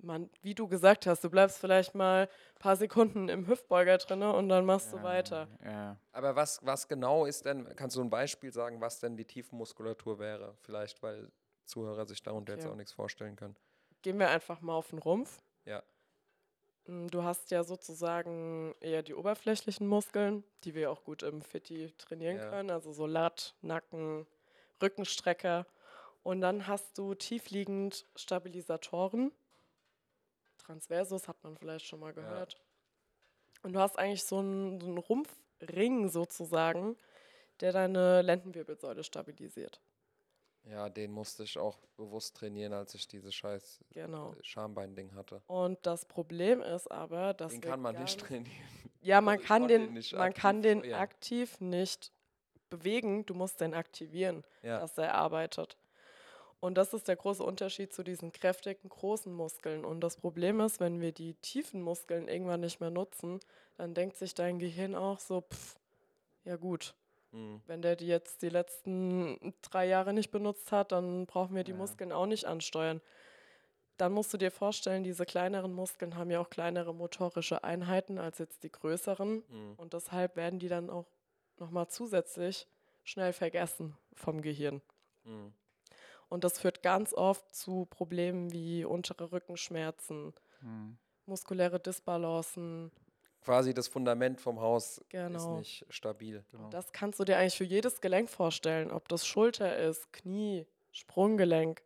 [0.03, 4.33] man, wie du gesagt hast, du bleibst vielleicht mal ein paar Sekunden im Hüftbeuger drinne
[4.33, 5.49] und dann machst du Ja, weiter.
[5.65, 9.25] Ja, Aber was, was genau ist denn, kannst du ein Beispiel sagen, was denn die
[9.25, 10.55] Tiefenmuskulatur wäre?
[10.63, 11.31] Vielleicht, weil
[11.65, 12.73] Zuhörer sich darunter jetzt Okay.
[12.73, 13.57] auch nichts vorstellen können.
[14.03, 15.41] Gehen wir einfach mal auf den Rumpf.
[15.67, 15.83] Ja.
[16.87, 21.93] Mm, Du hast ja sozusagen eher die oberflächlichen Muskeln, die wir auch gut im Fitti
[21.99, 22.51] trainieren Ja.
[22.51, 24.27] können, also so Lat, Nacken,
[24.83, 25.67] Rückenstrecker.
[26.23, 29.33] Und dann hast du tiefliegend Stabilisatoren.
[30.61, 32.57] Transversus hat man vielleicht schon mal gehört.
[33.63, 36.97] Und du hast eigentlich so einen, so einen Rumpfring sozusagen,
[37.61, 39.81] der deine Lendenwirbelsäule stabilisiert.
[40.65, 44.33] Ja, den musste ich auch bewusst trainieren, als ich dieses scheiß Genau.
[44.35, 45.43] äh, Schambein-Ding hatte.
[45.47, 48.55] Und das Problem ist aber, dass Den kann man nicht trainieren.
[49.01, 51.01] Ja, man Also kann den, nicht man kann aktiv den steuern.
[51.01, 52.13] aktiv nicht
[52.69, 55.77] bewegen, du musst den aktivieren, Ja, dass er arbeitet.
[56.61, 59.85] Und das ist der große Unterschied zu diesen kräftigen, großen Muskeln.
[59.85, 63.41] Und das Problem ist, wenn wir die tiefen Muskeln irgendwann nicht mehr nutzen,
[63.77, 65.77] dann denkt sich dein Gehirn auch so, pff,
[66.45, 66.95] ja gut,
[67.33, 67.63] mhm.
[67.67, 71.73] wenn der die jetzt die letzten drei Jahre nicht benutzt hat, dann brauchen wir die
[71.73, 71.79] Ja.
[71.79, 73.01] Muskeln auch nicht ansteuern.
[73.97, 78.39] Dann musst du dir vorstellen, diese kleineren Muskeln haben ja auch kleinere motorische Einheiten als
[78.39, 79.45] jetzt die größeren.
[79.49, 79.75] Mhm.
[79.79, 81.07] Und deshalb werden die dann auch
[81.59, 82.67] nochmal zusätzlich
[83.03, 84.83] schnell vergessen vom Gehirn.
[85.25, 85.55] Mhm.
[86.31, 90.97] Und das führt ganz oft zu Problemen wie untere Rückenschmerzen, Hm.
[91.27, 92.91] muskuläre Disbalancen.
[93.43, 95.37] Quasi das Fundament vom Haus Genau.
[95.37, 96.45] ist nicht stabil.
[96.53, 96.69] Genau.
[96.71, 101.83] Das kannst du dir eigentlich für jedes Gelenk vorstellen, ob das Schulter ist, Knie, Sprunggelenk.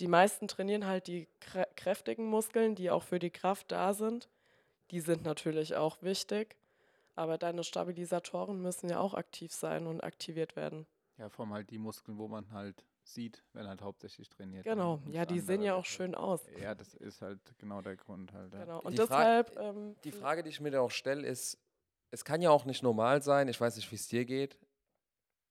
[0.00, 4.28] Die meisten trainieren halt die krä kräftigen Muskeln, die auch für die Kraft da sind.
[4.90, 6.56] Die sind natürlich auch wichtig,
[7.14, 10.86] aber deine Stabilisatoren müssen ja auch aktiv sein und aktiviert werden.
[11.18, 14.64] Ja, vor allem halt die Muskeln, wo man halt sieht, wenn halt hauptsächlich trainiert.
[14.64, 16.40] Genau, ja, die sehen ja auch schön aus.
[16.60, 18.52] Ja, das ist halt genau der Grund halt.
[18.52, 18.60] Ja.
[18.60, 18.80] Genau.
[18.82, 19.56] Und Die Fra- deshalb.
[19.58, 21.58] Ähm, Die Frage, die ich mir da auch stelle, ist,
[22.10, 24.58] es kann ja auch nicht normal sein, ich weiß nicht, wie es dir geht,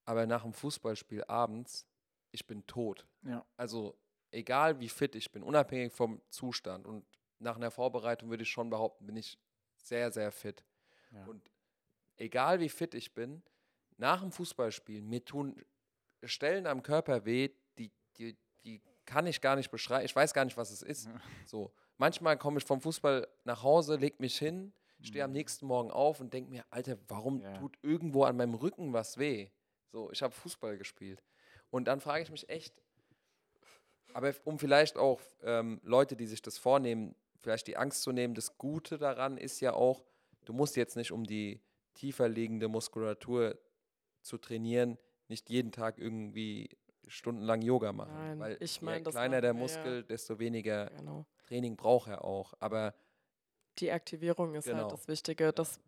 [0.04, 1.86] aber nach einem Fußballspiel abends,
[2.30, 3.06] ich bin tot.
[3.22, 3.44] Ja.
[3.56, 3.96] Also
[4.30, 7.04] egal wie fit ich bin, unabhängig vom Zustand und
[7.38, 9.38] nach einer Vorbereitung würde ich schon behaupten, bin ich
[9.78, 10.64] sehr, sehr fit.
[11.12, 11.24] Ja.
[11.26, 11.50] Und
[12.16, 13.42] egal wie fit ich bin,
[13.98, 15.62] nach dem Fußballspiel, mir tun
[16.24, 20.04] Stellen am Körper weh, die, die, die kann ich gar nicht beschreiben.
[20.04, 21.08] Ich weiß gar nicht, was es ist.
[21.44, 21.72] So.
[21.98, 25.36] Manchmal komme ich vom Fußball nach Hause, leg mich hin, stehe am Mhm.
[25.36, 27.52] nächsten Morgen auf und denke mir, Alter, warum Ja.
[27.58, 29.50] tut irgendwo an meinem Rücken was weh?
[29.92, 31.22] So, ich habe Fußball gespielt.
[31.70, 32.74] Und dann frage ich mich echt,
[34.12, 38.34] aber um vielleicht auch ähm, Leute, die sich das vornehmen, vielleicht die Angst zu nehmen,
[38.34, 40.04] das Gute daran ist ja auch,
[40.44, 41.60] du musst jetzt nicht, um die
[41.94, 43.58] tiefer liegende Muskulatur
[44.22, 44.98] zu trainieren,
[45.28, 46.70] nicht jeden Tag irgendwie
[47.08, 48.12] stundenlang Yoga machen.
[48.14, 49.62] Nein, weil ich je mein, das kleiner der wir ja.
[49.62, 51.24] Muskel, desto weniger genau.
[51.46, 52.54] Training braucht er auch.
[52.60, 52.94] Aber
[53.78, 54.78] Die Aktivierung ist Genau.
[54.82, 55.52] halt das Wichtige.
[55.52, 55.78] Das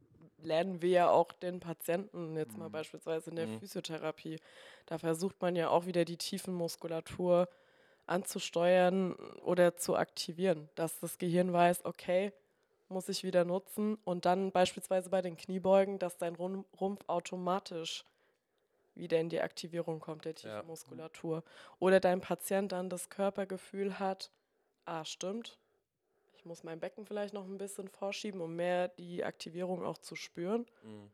[0.43, 2.73] lernen wir ja auch den Patienten, jetzt mal Mhm.
[2.73, 3.59] beispielsweise in der Mhm.
[3.59, 4.39] Physiotherapie.
[4.87, 7.49] Da versucht man ja auch wieder die Tiefenmuskulatur
[8.07, 12.33] anzusteuern oder zu aktivieren, dass das Gehirn weiß, okay,
[12.89, 18.05] muss ich wieder nutzen und dann beispielsweise bei den Kniebeugen, dass dein Rum- Rumpf automatisch
[18.99, 20.37] wieder in die Aktivierung kommt der Ja.
[20.61, 21.45] Tiefenmuskulatur.
[21.79, 24.31] Oder dein Patient dann das Körpergefühl hat,
[24.85, 25.59] ah, stimmt,
[26.37, 30.15] ich muss mein Becken vielleicht noch ein bisschen vorschieben, um mehr die Aktivierung auch zu
[30.17, 30.67] spüren.
[30.83, 31.11] mh,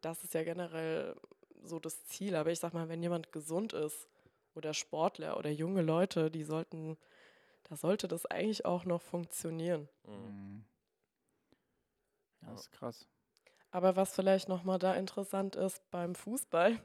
[0.00, 1.16] Das ist ja generell
[1.62, 2.34] so das Ziel.
[2.36, 4.08] Aber ich sag mal, wenn jemand gesund ist
[4.54, 6.98] oder Sportler oder junge Leute, die sollten,
[7.64, 9.88] da sollte das eigentlich auch noch funktionieren.
[10.04, 10.12] mh.
[10.12, 10.64] Mhm.
[12.42, 12.54] Ja, Ja.
[12.54, 13.06] ist krass.
[13.70, 16.78] Aber was vielleicht nochmal da interessant ist beim Fußball,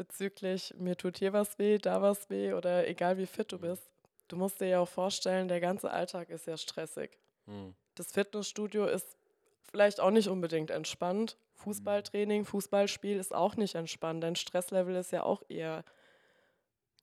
[0.00, 3.60] bezüglich mir tut hier was weh, da was weh oder egal wie fit du Mhm.
[3.60, 3.90] bist,
[4.28, 7.18] du musst dir ja auch vorstellen, der ganze Alltag ist ja stressig.
[7.46, 7.74] mh.
[7.96, 9.16] das Fitnessstudio ist
[9.62, 11.38] vielleicht auch nicht unbedingt entspannt.
[11.54, 14.24] Fußballtraining, Fußballspiel ist auch nicht entspannt.
[14.24, 15.84] Dein Stresslevel ist ja auch eher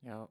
[0.02, 0.28] Ja,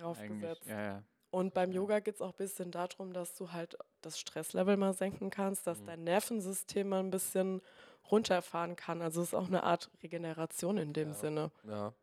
[0.00, 0.66] raufgesetzt.
[0.66, 1.04] Ja, ja.
[1.30, 1.72] Und beim.
[1.72, 5.66] Yoga geht es auch ein bisschen darum, dass du halt das Stresslevel mal senken kannst,
[5.66, 5.86] dass Mhm.
[5.86, 7.62] dein Nervensystem mal ein bisschen
[8.10, 9.02] runterfahren kann.
[9.02, 11.14] Also es ist auch eine Art Regeneration in dem Ja.
[11.14, 11.50] Sinne.
[11.64, 11.94] Ja.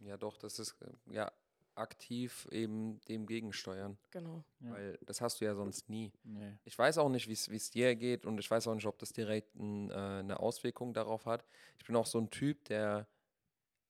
[0.00, 1.32] Ja, doch, das ist, äh, ja,
[1.74, 3.98] aktiv eben dem gegensteuern.
[4.10, 4.42] Genau.
[4.60, 4.72] Ja.
[4.72, 6.12] Weil das hast du ja sonst nie.
[6.24, 6.58] Nee.
[6.64, 9.12] Ich weiß auch nicht, wie es dir geht und ich weiß auch nicht, ob das
[9.12, 11.44] direkt ein, äh, eine Auswirkung darauf hat.
[11.78, 13.06] Ich bin auch so ein Typ, der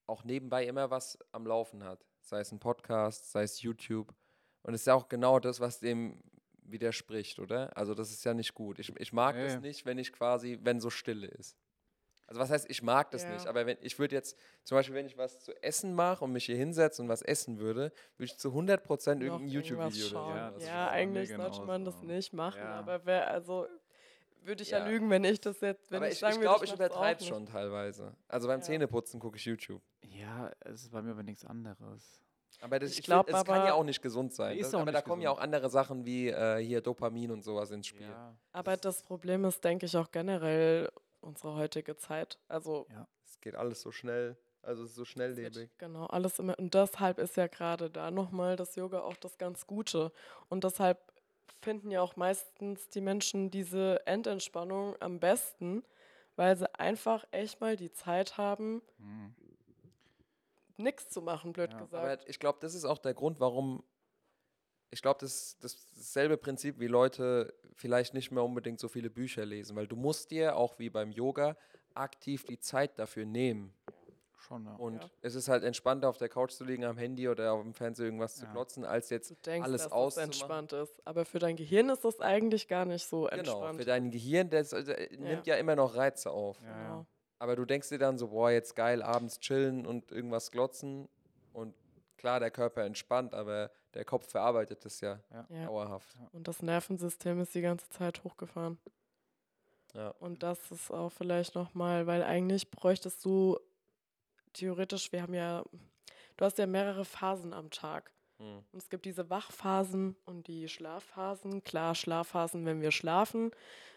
[0.07, 2.05] auch nebenbei immer was am Laufen hat.
[2.21, 4.13] Sei es ein Podcast, sei es YouTube.
[4.63, 6.21] Und es ist ja auch genau das, was dem
[6.71, 7.77] widerspricht, oder?
[7.77, 8.79] Also das ist ja nicht gut.
[8.79, 9.61] Ich, ich mag Ja, das ja.
[9.61, 11.57] nicht, wenn ich quasi, wenn so Stille ist.
[12.29, 13.31] Also was heißt, ich mag das Ja.
[13.35, 16.33] nicht, aber wenn ich würde jetzt, zum Beispiel, wenn ich was zu essen mache und
[16.33, 20.37] mich hier hinsetze und was essen würde, würde ich zu 100% Noch irgendein YouTube-Video schauen.
[20.37, 22.75] Ja, Ja, eigentlich sollte man das nicht machen, Ja.
[22.81, 23.69] aber wer, also
[24.43, 24.79] würde ich ja.
[24.79, 24.89] Ja.
[24.89, 26.81] lügen, wenn ich das jetzt, wenn aber ich, ich, sagen ich würde, glaube, ich mach's
[26.81, 28.17] auch übertreibe schon teilweise.
[28.27, 28.65] Also beim Ja.
[28.67, 29.83] Zähneputzen gucke ich YouTube.
[30.03, 32.23] Ja, es ist bei mir aber nichts anderes.
[32.61, 34.57] Aber das, Ich ich glaub das kann ja auch nicht gesund sein.
[34.57, 35.39] Ist Das, auch aber da kommen ja gesund.
[35.41, 38.09] auch andere Sachen wie äh, hier Dopamin und sowas ins Spiel.
[38.09, 38.35] Ja.
[38.53, 42.39] Aber das Problem ist, denke ich, auch generell unsere heutige Zeit.
[42.49, 42.87] Also
[43.25, 45.71] Es geht alles so schnell, also es ist so schnelllebig.
[45.79, 46.59] Genau, alles immer.
[46.59, 50.11] Und deshalb ist ja gerade da nochmal das Yoga auch das ganz Gute.
[50.49, 50.99] Und deshalb
[51.61, 55.83] finden ja auch meistens die Menschen diese Endentspannung am besten,
[56.37, 59.35] weil sie einfach echt mal die Zeit haben, Mhm.
[60.79, 62.05] Nichts zu machen, blöd Ja, gesagt.
[62.23, 63.83] Aber ich glaube, das ist auch der Grund, warum.
[64.91, 69.11] Ich glaube, das, das ist dasselbe Prinzip, wie Leute vielleicht nicht mehr unbedingt so viele
[69.11, 71.57] Bücher lesen, weil du musst dir, auch wie beim Yoga,
[71.95, 73.75] aktiv die Zeit dafür nehmen.
[74.39, 74.77] Schon, ja.
[74.77, 75.11] Und Ja.
[75.23, 78.05] es ist halt entspannter, auf der Couch zu liegen, am Handy oder auf dem Fernseher
[78.07, 78.53] irgendwas zu Ja.
[78.53, 80.31] klotzen, als jetzt du denkst, alles dass auszumachen.
[80.31, 81.07] das entspannt ist.
[81.07, 83.79] Aber für dein Gehirn ist das eigentlich gar nicht so Genau, entspannt.
[83.81, 86.61] für dein Gehirn, das äh, nimmt ja immer noch Reize auf.
[86.63, 86.83] Ja, ja.
[86.85, 87.07] Genau.
[87.39, 91.09] Aber du denkst dir dann so, boah, jetzt geil, abends chillen und irgendwas glotzen.
[91.53, 91.75] Und
[92.17, 95.67] klar, der Körper entspannt, aber der Kopf verarbeitet es ja, Ja.
[95.67, 96.17] dauerhaft.
[96.33, 98.79] Und das Nervensystem ist die ganze Zeit hochgefahren.
[99.95, 100.11] Ja.
[100.21, 103.59] Und das ist auch vielleicht nochmal, weil eigentlich bräuchtest du
[104.53, 105.65] theoretisch, wir haben ja,
[106.37, 108.11] du hast ja mehrere Phasen am Tag.
[108.39, 108.59] Hm.
[108.73, 111.65] Und es gibt diese Wachphasen und die Schlafphasen.
[111.65, 113.51] Klar, Schlafphasen, wenn wir schlafen.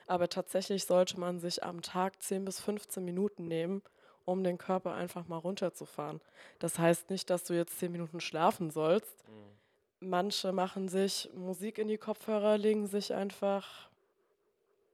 [0.09, 3.83] Aber tatsächlich sollte man sich am Tag 10 bis 15 Minuten nehmen,
[4.25, 6.19] um den Körper einfach mal runterzufahren.
[6.57, 9.23] Das heißt nicht, dass du jetzt 10 Minuten schlafen sollst.
[9.27, 10.09] Hm.
[10.09, 13.91] Manche machen sich Musik in die Kopfhörer, legen sich einfach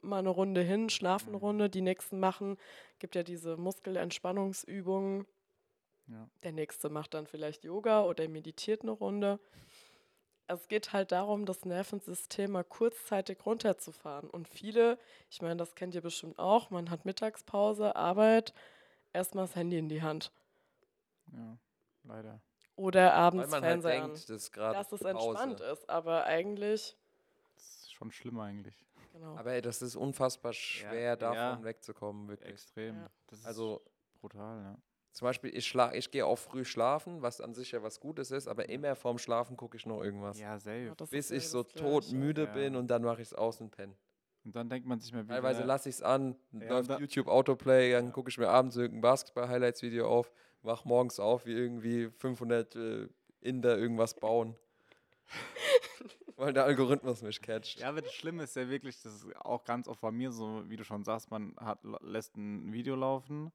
[0.02, 1.44] mal eine Runde hin, schlafen eine Mhm.
[1.44, 1.70] Runde.
[1.70, 2.58] Die nächsten machen,
[3.00, 5.26] gibt ja diese Muskelentspannungsübungen.
[6.08, 6.30] Ja.
[6.44, 9.40] Der nächste macht dann vielleicht Yoga oder meditiert eine Runde.
[10.48, 14.30] Es geht halt darum, das Nervensystem mal kurzzeitig runterzufahren.
[14.30, 18.54] Und viele, ich meine, das kennt ihr bestimmt auch, man hat Mittagspause, Arbeit,
[19.14, 20.32] erstmal das Handy in die Hand.
[21.34, 21.58] ja,
[22.04, 22.40] leider.
[22.78, 24.10] Oder Weil abends man halt Fernseher an.
[24.12, 25.10] denkt, das ist gerade Dass es Pause.
[25.10, 26.96] entspannt ist, aber eigentlich,
[27.56, 28.86] Das ist schon schlimm eigentlich.
[29.14, 29.38] genau.
[29.38, 31.64] Aber ey, das ist unfassbar schwer, Ja, davon ja.
[31.64, 32.52] wegzukommen, wirklich.
[32.52, 32.98] Extrem.
[32.98, 33.10] Ja.
[33.28, 33.82] Das ist Also
[34.20, 34.78] brutal, ja.
[35.16, 38.32] Zum Beispiel, ich, schla ich gehe auch früh schlafen, was an sich ja was Gutes
[38.32, 40.38] ist, aber immer vorm Schlafen gucke ich noch irgendwas.
[40.38, 40.88] Ja, safe.
[40.88, 42.52] Ja, Bis ja ich so todmüde Ja.
[42.52, 43.96] bin und dann mache ich es aus und penne.
[44.44, 45.36] Und dann denkt man sich mal wieder.
[45.36, 48.12] Teilweise lasse ich es an, Ja, läuft YouTube Autoplay, dann Ja.
[48.12, 53.08] gucke ich mir abends irgendein Basketball-Highlights-Video auf, wach morgens auf, wie irgendwie 500 äh,
[53.40, 54.58] Inder irgendwas bauen.
[56.36, 57.80] Weil der Algorithmus mich catcht.
[57.80, 60.70] Ja, aber das Schlimme ist ja wirklich, das ist auch ganz oft bei mir so,
[60.70, 63.54] wie du schon sagst, man hat, lässt ein Video laufen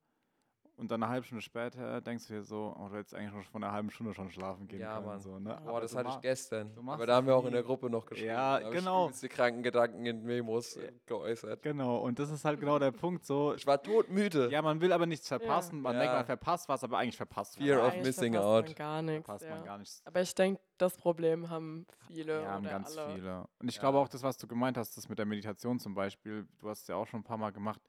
[0.81, 3.43] und dann eine halbe Stunde später denkst du dir so, oh, du hättest eigentlich schon
[3.45, 5.07] von einer halben Stunde schon schlafen gehen Ja, können.
[5.07, 5.21] Mann.
[5.21, 5.59] So, ne?
[5.63, 6.73] Boah, Aber das hatte ich gestern.
[6.87, 7.63] Aber da haben wir auch in der.
[7.63, 8.29] Gruppe noch geschrieben.
[8.29, 9.05] Ja, Da ich genau.
[9.05, 11.63] übelst die kranken Gedanken in Memos äh, geäußert.
[11.63, 13.55] Genau, und das ist halt genau der Punkt so.
[13.55, 14.51] Ich war todmüde.
[14.51, 15.81] Ja, man will aber nichts verpassen.
[15.83, 16.01] Man Ja.
[16.01, 18.65] denkt, man verpasst was, aber eigentlich verpasst man Fear Aber of missing out.
[18.67, 19.25] Man gar nichts.
[19.27, 19.51] verpasst Ja.
[19.51, 20.03] man gar nichts.
[20.07, 22.41] Aber ich denke, das Problem haben viele.
[22.43, 23.15] Ja, haben oder ganz alle.
[23.15, 23.49] viele.
[23.59, 23.81] Und ich Ja.
[23.83, 26.83] glaube auch, das, was du gemeint hast, das mit der Meditation zum Beispiel, du hast
[26.83, 27.81] es ja auch schon ein paar Mal gemacht,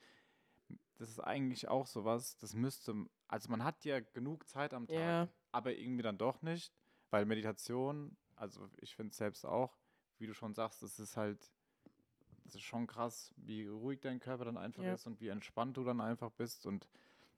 [1.01, 2.93] das ist eigentlich auch sowas, das müsste,
[3.27, 6.73] also man hat ja genug Zeit am Tag, Ja, aber irgendwie dann doch nicht,
[7.09, 9.77] weil Meditation, also ich finde es selbst auch,
[10.19, 11.51] wie du schon sagst, das ist halt,
[12.43, 14.93] das ist schon krass, wie ruhig dein Körper dann einfach Ja.
[14.93, 16.87] ist und wie entspannt du dann einfach bist und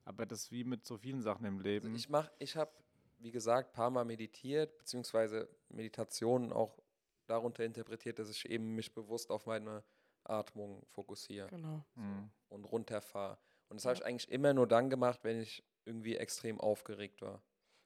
[0.05, 1.97] aber das wie mit so vielen Sachen im Also Leben.
[1.97, 2.71] ich mach, ich habe,
[3.19, 6.77] wie gesagt, ein paar Mal meditiert, beziehungsweise Meditationen auch
[7.25, 9.83] darunter interpretiert, dass ich eben mich bewusst auf meine
[10.23, 11.85] Atmung fokussiere genau.
[11.95, 12.31] Mhm.
[12.49, 13.37] und runterfahre.
[13.73, 14.01] Und das habe Ja.
[14.01, 17.41] ich eigentlich immer nur dann gemacht, wenn ich irgendwie extrem aufgeregt war.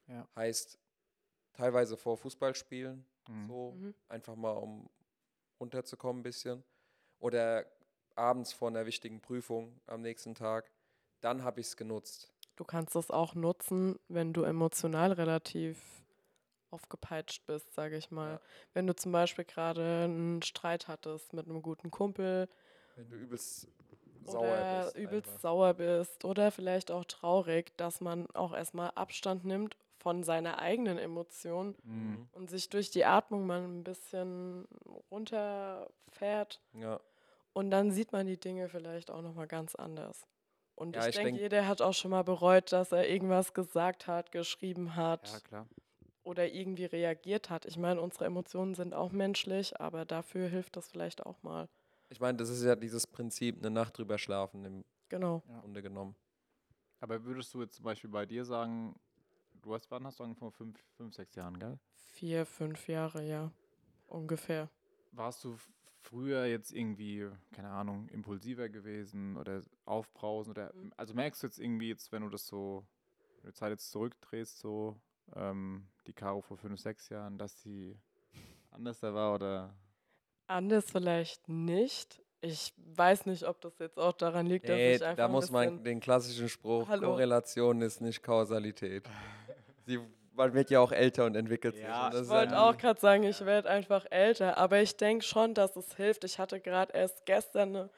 [0.08, 0.28] Ja.
[0.36, 0.78] Heißt,
[1.54, 3.48] teilweise vor Fußballspielen, Mhm.
[3.48, 3.94] so Mhm.
[4.10, 4.90] einfach mal um
[5.62, 6.66] runterzukommen ein bisschen.
[7.20, 7.66] Oder
[8.16, 10.70] abends vor einer wichtigen Prüfung am nächsten Tag.
[11.22, 12.34] Dann habe ich es genutzt.
[12.58, 15.82] Du kannst das auch nutzen, wenn du emotional relativ
[16.70, 18.34] aufgepeitscht bist, sage ich mal.
[18.34, 18.42] Ja.
[18.74, 22.50] Wenn du zum Beispiel gerade einen Streit hattest mit einem guten Kumpel
[22.98, 23.70] Wenn du übelst
[24.28, 24.96] sauer oder bist.
[24.98, 25.40] übelst einfach.
[25.42, 30.98] sauer bist oder vielleicht auch traurig, dass man auch erstmal Abstand nimmt von seiner eigenen
[30.98, 32.28] Emotion Mhm.
[32.34, 34.68] und sich durch die Atmung mal ein bisschen
[35.12, 36.62] runterfährt.
[36.74, 37.00] Ja.
[37.54, 40.26] Und dann sieht man die Dinge vielleicht auch nochmal ganz anders.
[40.76, 43.54] Und Ja, ich, ich denke, denk- jeder hat auch schon mal bereut, dass er irgendwas
[43.54, 45.66] gesagt hat, geschrieben hat Ja,
[46.24, 47.66] oder irgendwie reagiert hat.
[47.66, 51.68] Ich meine, unsere Emotionen sind auch menschlich, aber dafür hilft das vielleicht auch mal.
[52.10, 55.41] Ich meine, das ist ja dieses Prinzip, eine Nacht drüber schlafen im Genau.
[55.62, 56.16] Grunde genommen.
[56.99, 58.95] Aber würdest du jetzt zum Beispiel bei dir sagen,
[59.62, 60.51] du hast, wann hast du angefangen?
[60.51, 61.78] Vor fünf, fünf, sechs Jahren, gell?
[62.14, 63.51] Vier, fünf Jahre, ja.
[64.08, 64.70] Ungefähr.
[65.12, 65.58] Warst du
[66.01, 70.93] früher jetzt irgendwie, keine Ahnung, impulsiver gewesen oder aufbrausen oder Mhm.
[70.97, 72.86] also merkst du jetzt irgendwie jetzt, wenn du das so,
[73.41, 74.95] wenn du die Zeit jetzt zurückdrehst, so
[75.36, 77.97] ähm, die Caro vor fünf, sechs Jahren, dass sie
[78.72, 79.74] anders da war oder
[80.48, 82.22] Anders vielleicht nicht.
[82.41, 85.32] Ich weiß nicht, ob das jetzt auch daran liegt, dass Nee, ich einfach da ein
[85.32, 87.12] muss man den klassischen Spruch, Hallo.
[87.12, 89.04] Korrelation ist nicht Kausalität.
[89.86, 90.00] Sie,
[90.34, 91.84] man wird ja auch älter und entwickelt sich.
[91.84, 94.80] Ja, und das Ich ist wollte ja auch gerade sagen, ich werde einfach älter, aber
[94.82, 96.24] ich denke schon, dass es hilft.
[96.24, 97.89] Ich hatte gerade erst gestern eine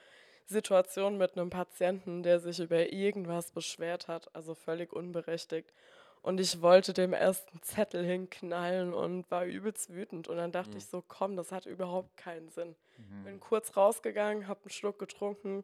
[0.46, 5.74] Situation mit einem Patienten, der sich über irgendwas beschwert hat, also völlig unberechtigt.
[6.22, 10.28] Und ich wollte dem erst einen Zettel hinknallen und war übelst wütend.
[10.28, 10.78] Und dann dachte Mhm.
[10.78, 12.76] ich so, komm, das hat überhaupt keinen Sinn.
[12.98, 13.24] Mhm.
[13.24, 15.64] Bin kurz rausgegangen, habe einen Schluck getrunken,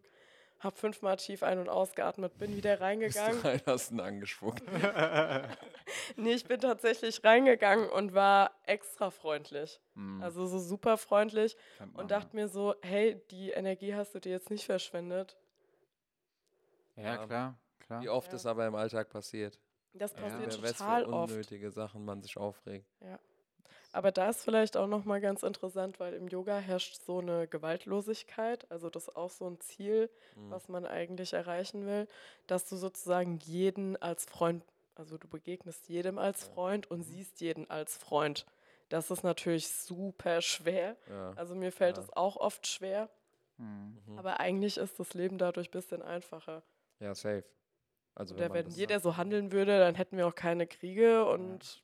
[0.59, 3.41] habe fünfmal tief ein- und ausgeatmet, bin wieder Bist reingegangen.
[3.41, 4.63] du rein, hast ihn angespuckt.
[6.17, 9.81] Nee, ich bin tatsächlich reingegangen und war extra freundlich.
[9.95, 10.21] Mhm.
[10.21, 11.57] Also so super freundlich
[11.95, 15.35] und dachte mir so, hey, die Energie hast du dir jetzt nicht verschwendet.
[16.95, 17.03] ja.
[17.03, 17.25] ja, Ja.
[17.25, 18.01] klar, klar.
[18.01, 18.35] Wie oft Ja.
[18.35, 19.59] es aber im Alltag passiert.
[19.97, 20.21] Das Ja.
[20.21, 21.31] passiert Wer weiß, total oft.
[21.31, 22.85] unnötige Sachen man sich aufregt.
[23.93, 28.69] Aber da ist vielleicht auch nochmal ganz interessant, weil im Yoga herrscht so eine Gewaltlosigkeit.
[28.69, 30.51] Also das ist auch so ein Ziel, Mhm.
[30.51, 32.07] was man eigentlich erreichen will,
[32.45, 34.63] dass du sozusagen jeden als Freund,
[34.95, 38.45] also du begegnest jedem als Freund und siehst jeden als Freund.
[38.89, 40.97] Das ist natürlich super schwer.
[41.09, 41.31] Ja.
[41.37, 42.03] Also mir fällt Ja.
[42.03, 43.09] es auch oft schwer,
[43.57, 43.97] Mhm.
[44.07, 44.19] Mhm.
[44.19, 46.63] aber eigentlich ist das Leben dadurch ein bisschen einfacher.
[46.99, 47.45] ja, safe.
[48.15, 49.03] Also Oder wenn das jeder sagt.
[49.03, 51.83] so handeln würde, dann hätten wir auch keine Kriege und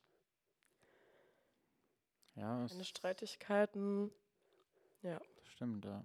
[2.34, 4.10] Ja, keine Streitigkeiten.
[5.02, 6.04] das stimmt, ja.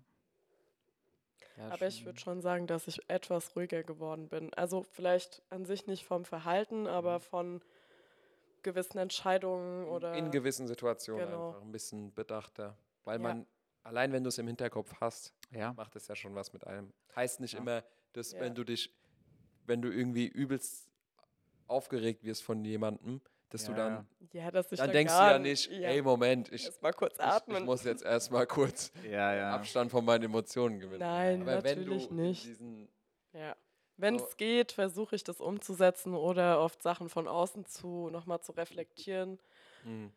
[1.56, 4.54] ja Aber ich würde schon sagen, dass ich etwas ruhiger geworden bin.
[4.54, 6.88] Also vielleicht an sich nicht vom Verhalten, Mhm.
[6.88, 7.62] aber von
[8.64, 11.50] gewissen Entscheidungen oder in gewissen Situationen Genau.
[11.50, 12.78] einfach ein bisschen bedachter.
[13.06, 13.24] Weil Ja.
[13.24, 13.48] man,
[13.84, 15.72] allein wenn du es im Hinterkopf hast, Ja.
[15.74, 16.92] macht es ja schon was mit einem.
[17.16, 17.60] Heißt nicht Ja.
[17.60, 18.42] immer, dass Ja.
[18.42, 18.94] wenn du dich,
[19.68, 20.90] wenn du irgendwie übelst
[21.68, 25.24] aufgeregt wirst von jemandem, dass Ja, du dann, ja, dass ich dann da denkst du
[25.26, 27.66] ja nicht, ey Moment, ich, erst mal kurz ich, ich atmen.
[27.66, 29.54] muss jetzt erstmal kurz Ja, ja.
[29.56, 31.00] Abstand von meinen Emotionen gewinnen.
[31.02, 32.44] Nein, Aber wenn du natürlich nicht.
[32.46, 32.88] diesen,
[33.34, 33.56] Ja.
[34.00, 34.26] Wenn So.
[34.26, 39.40] es geht, versuche ich das umzusetzen oder oft Sachen von außen zu nochmal zu reflektieren.
[39.84, 40.12] Hm,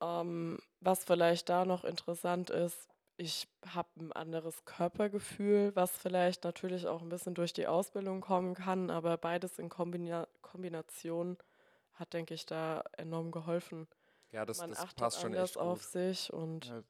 [0.00, 6.86] Ähm, was vielleicht da noch interessant ist, ich habe ein anderes Körpergefühl, was vielleicht natürlich
[6.86, 11.38] auch ein bisschen durch die Ausbildung kommen kann, aber beides in Kombina Kombination
[11.94, 13.86] hat, denke ich, da enorm geholfen.
[14.32, 15.62] ja, das, Man das achtet passt schon anders echt gut.
[15.64, 16.82] auf sich und Ja,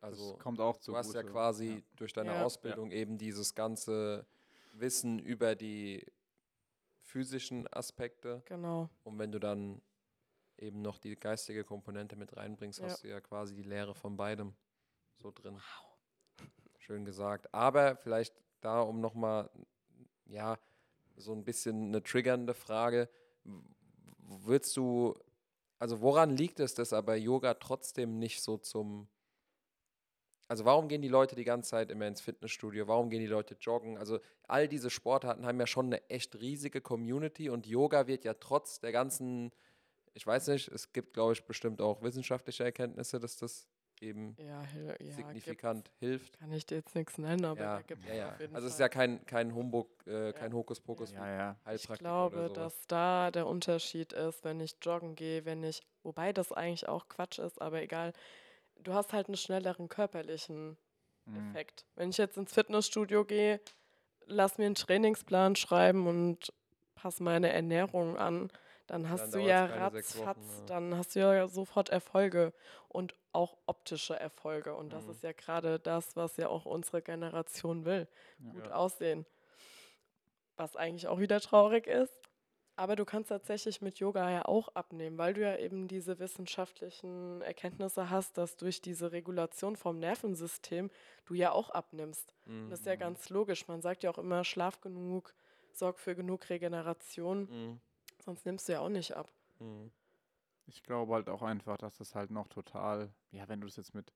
[0.00, 2.44] Also das kommt auch zu du hast ja quasi durch deine Ja.
[2.44, 4.26] Ausbildung eben dieses ganze
[4.72, 6.04] Wissen über die
[7.02, 8.42] physischen Aspekte.
[8.46, 8.88] genau.
[9.04, 9.82] Und wenn du dann
[10.56, 12.86] eben noch die geistige Komponente mit reinbringst, Ja.
[12.86, 14.54] hast du ja quasi die Lehre von beidem
[15.22, 15.58] so drin.
[16.78, 17.52] Schön gesagt.
[17.54, 19.50] Aber vielleicht da, um nochmal,
[20.26, 20.58] ja,
[21.16, 23.08] so ein bisschen eine triggernde Frage.
[24.18, 25.14] Würdest du,
[25.78, 29.08] also woran liegt es, dass aber Yoga trotzdem nicht so zum,
[30.48, 32.88] also warum gehen die Leute die ganze Zeit immer ins Fitnessstudio?
[32.88, 33.98] Warum gehen die Leute joggen?
[33.98, 38.34] Also all diese Sportarten haben ja schon eine echt riesige Community und Yoga wird ja
[38.34, 39.52] trotz der ganzen,
[40.14, 43.68] ich weiß nicht, es gibt, glaube ich, bestimmt auch wissenschaftliche Erkenntnisse, dass das
[44.02, 46.24] eben Ja, hil- ja signifikant hilft.
[46.24, 48.28] gibt's- kann ich dir jetzt nichts nennen, aber Ja, da gibt ja, ja.
[48.32, 51.56] auf jeden Also es ist ja kein, kein Humbug, äh, kein Hokuspokus Ja, ja.
[51.72, 56.52] Ich glaube, dass da der Unterschied ist, wenn ich joggen gehe, wenn ich, wobei das
[56.52, 58.12] eigentlich auch Quatsch ist, aber egal,
[58.80, 60.76] du hast halt einen schnelleren körperlichen
[61.24, 61.36] Mhm.
[61.50, 61.86] Effekt.
[61.94, 63.60] Wenn ich jetzt ins Fitnessstudio gehe,
[64.26, 66.52] lass mir einen Trainingsplan schreiben und
[66.96, 68.50] passe meine Ernährung an,
[68.88, 70.66] dann hast du dauert's ja Wochen, ratzfatz, ja.
[70.66, 72.52] dann hast du ja sofort Erfolge
[72.88, 74.74] und auch optische Erfolge.
[74.74, 75.10] Und das Mhm.
[75.12, 78.06] ist ja gerade das, was ja auch unsere Generation will.
[78.38, 78.52] Ja.
[78.52, 79.26] Gut aussehen.
[80.56, 82.12] Was eigentlich auch wieder traurig ist.
[82.74, 87.42] Aber du kannst tatsächlich mit Yoga ja auch abnehmen, weil du ja eben diese wissenschaftlichen
[87.42, 90.90] Erkenntnisse hast, dass durch diese Regulation vom Nervensystem
[91.26, 92.34] du ja auch abnimmst.
[92.46, 92.70] Mhm.
[92.70, 93.68] Das ist ja ganz logisch.
[93.68, 95.34] Man sagt ja auch immer, schlaf genug,
[95.72, 97.80] sorg für genug Regeneration, Mhm.
[98.24, 99.28] sonst nimmst du ja auch nicht ab.
[99.58, 99.90] Mhm.
[100.66, 103.94] Ich glaube halt auch einfach, dass das halt noch total, ja, wenn du es jetzt
[103.94, 104.12] mit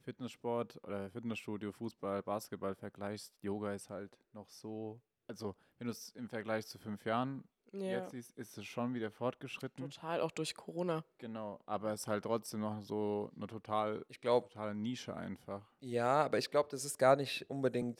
[0.00, 6.10] Fitnesssport oder Fitnessstudio, Fußball, Basketball vergleichst, Yoga ist halt noch so, also wenn du es
[6.10, 9.88] im Vergleich zu fünf Jahren Ja, jetzt siehst, ist es schon wieder fortgeschritten.
[9.90, 11.04] total, auch durch Corona.
[11.18, 15.66] Genau, aber es ist halt trotzdem noch so eine total, Ich glaube, totale Nische einfach.
[15.80, 17.98] ja, aber ich glaube, das ist gar nicht unbedingt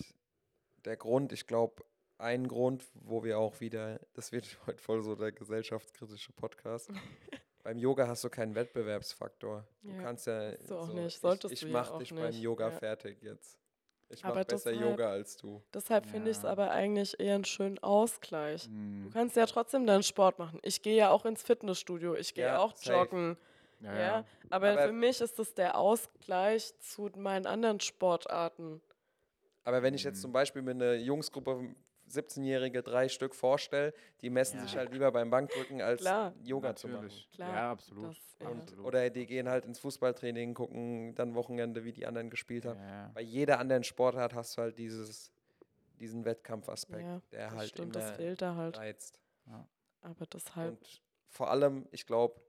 [0.85, 1.33] der Grund.
[1.33, 1.85] Ich glaube,
[2.19, 6.91] ein Grund, wo wir auch wieder, das wird heute voll so der gesellschaftskritische Podcast.
[7.65, 9.67] beim Yoga hast du keinen Wettbewerbsfaktor.
[9.83, 11.99] Du Ja, kannst ja du auch so, nicht, solltest ich, du ich ja mach auch
[11.99, 12.79] dich beim nicht, Yoga ja.
[12.79, 13.59] fertig jetzt.
[14.11, 15.63] Ich Aber mach besser deshalb- Yoga als du.
[15.73, 16.51] Deshalb finde ich es Ja.
[16.51, 18.65] aber eigentlich eher einen schönen Ausgleich.
[18.65, 20.61] Du Hm, kannst ja trotzdem deinen Sport machen.
[20.63, 22.93] Ich gehe ja auch ins Fitnessstudio, ich gehe Ja, auch safe.
[22.99, 23.37] joggen.
[23.81, 24.25] ja, Ja, ja.
[24.51, 28.83] aber, Aber- für mich ist das der Ausgleich zu meinen anderen Sportarten.
[29.65, 30.23] Aber wenn ich jetzt Mhm.
[30.23, 31.75] zum Beispiel mir eine Jungsgruppe
[32.09, 34.81] 17-Jährige drei Stück vorstelle, die messen sich Ja.
[34.81, 36.35] halt lieber beim Bankdrücken als Klar.
[36.43, 37.03] Yoga zu machen.
[37.05, 37.31] Natürlich.
[37.33, 38.11] Klar, Ja, absolut.
[38.11, 38.49] das, ja.
[38.49, 42.81] Und, oder die gehen halt ins Fußballtraining, gucken dann Wochenende, wie die anderen gespielt haben.
[42.81, 43.11] ja.
[43.15, 45.33] Bei jeder anderen Sportart hast du halt dieses,
[45.99, 48.77] diesen Wettkampfaspekt, Ja, der Das halt stimmt, das immer fehlt da halt.
[48.79, 49.21] reizt.
[50.03, 52.41] Aber deshalb, Und vor allem, ich glaube,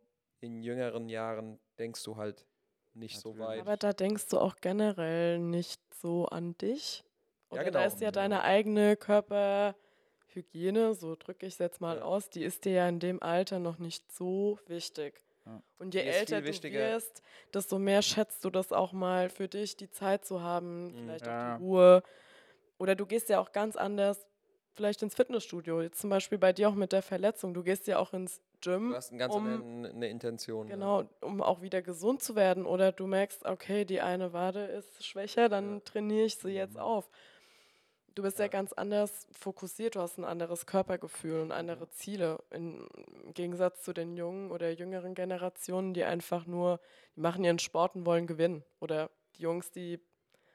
[0.42, 2.46] in jüngeren Jahren denkst du halt
[2.94, 3.48] nicht so Natürlich.
[3.48, 3.62] weit.
[3.62, 7.04] aber da denkst du auch generell nicht so an dich.
[7.56, 7.94] Ja, Oder da genau.
[7.94, 12.04] ist ja deine eigene Körperhygiene, so drücke ich es jetzt mal Ja.
[12.04, 15.22] aus, die ist dir ja in dem Alter noch nicht so wichtig.
[15.46, 15.62] Ja.
[15.78, 17.22] Und je älter du wirst,
[17.54, 20.98] desto mehr schätzt du das auch mal für dich, die Zeit zu haben, Mhm.
[21.06, 21.54] vielleicht Ja.
[21.54, 22.04] auch die Ruhe.
[22.80, 24.26] Oder du gehst ja auch ganz anders,
[24.74, 25.82] vielleicht ins Fitnessstudio.
[25.82, 27.54] Jetzt zum Beispiel bei dir auch mit der Verletzung.
[27.54, 28.90] Du gehst ja auch ins Gym.
[28.90, 30.68] du hast eine ganz um- andere eine Intention.
[30.68, 30.74] ja.
[30.76, 32.66] Genau, um auch wieder gesund zu werden.
[32.66, 35.80] Oder du merkst, okay, die eine Wade ist schwächer, dann Ja.
[35.82, 36.80] trainiere ich sie jetzt Mhm.
[36.82, 37.10] auf.
[38.16, 38.46] Du bist ja.
[38.46, 38.50] Ja.
[38.50, 42.42] ganz anders fokussiert, du hast ein anderes Körpergefühl und andere Ziele.
[42.50, 42.88] In,
[43.26, 46.80] Im Gegensatz zu den jungen oder jüngeren Generationen, die einfach nur,
[47.16, 48.64] die machen ihren Sport und wollen gewinnen.
[48.80, 50.00] Oder die Jungs, die,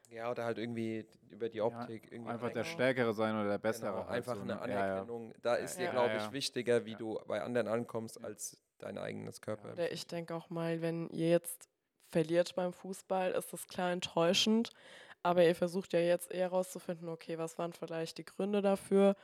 [0.09, 2.11] Ja, oder halt irgendwie über die Ja, Optik.
[2.11, 2.75] irgendwie Einfach der Genau.
[2.75, 3.91] Stärkere sein oder der Bessere.
[3.93, 4.61] Genau, halt einfach so, eine ne?
[4.63, 4.85] Ja, ja.
[4.95, 5.35] Anerkennung.
[5.43, 5.91] Da ist dir, Ja.
[5.93, 6.33] glaube Ja, ich, ja.
[6.33, 6.99] wichtiger, wie Ja.
[6.99, 9.75] du bei anderen ankommst, als dein eigenes Körper.
[9.75, 11.69] oder ich denke auch mal, wenn ihr jetzt
[12.09, 14.71] verliert beim Fußball, ist das klar enttäuschend.
[15.23, 19.17] Aber ihr versucht ja jetzt eher herauszufinden, okay, was waren vielleicht die Gründe dafür?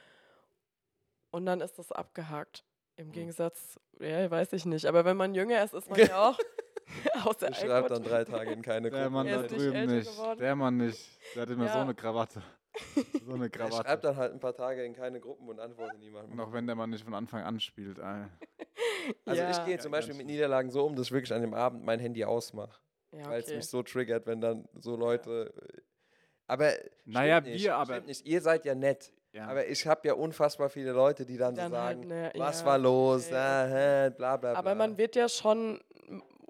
[1.30, 2.64] Und dann ist das abgehakt.
[2.96, 3.12] Im Mhm.
[3.12, 4.86] Gegensatz, ja, weiß ich nicht.
[4.86, 6.38] Aber wenn man jünger ist, ist man ja auch
[7.26, 9.10] außer Ich schreibe dann drei Tage in keine Der Gruppe.
[9.10, 10.10] Mann Er da drüben nicht.
[10.10, 10.38] geworden.
[10.38, 11.18] Der Mann nicht.
[11.34, 11.82] Der hat immer so Ja.
[11.82, 12.42] eine Krawatte.
[13.24, 13.76] So eine Ich Krawatte.
[13.88, 16.32] schreibe dann halt ein paar Tage in keine Gruppen und antworte niemandem.
[16.32, 17.98] Und auch wenn der Mann nicht von Anfang an spielt.
[17.98, 18.26] Ey.
[19.24, 19.64] Also ich Ja.
[19.64, 20.26] gehe Ja, zum Beispiel mit.
[20.26, 22.78] Niederlagen so um, dass ich wirklich an dem Abend mein Handy ausmache.
[23.18, 23.56] Ja, Weil es okay.
[23.56, 25.52] mich so triggert, wenn dann so Leute.
[25.56, 25.80] äh,
[26.46, 26.72] Aber.
[27.04, 28.26] Naja, nicht, wir aber- Stimmt nicht.
[28.26, 29.12] Ihr seid ja nett.
[29.32, 29.48] Ja.
[29.48, 32.60] Aber ich habe ja unfassbar viele Leute, die dann, Dann so halt sagen, ne, was
[32.60, 33.72] ja, war los, okay, ah, okay.
[33.74, 34.58] hä, bla bla bla.
[34.58, 35.78] Aber man wird ja schon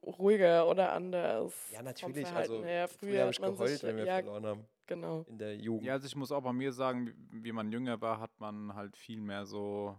[0.07, 1.53] ruhiger oder anders.
[1.73, 2.27] ja, natürlich.
[2.29, 2.87] Also, her.
[2.87, 4.67] früher, Früher habe ich geheult, sich, wenn wir ja, verloren haben.
[4.87, 5.25] genau.
[5.29, 5.85] In der Jugend.
[5.85, 8.73] Ja, also ich muss auch bei mir sagen, wie, wie man jünger war, hat man
[8.75, 9.99] halt viel mehr so,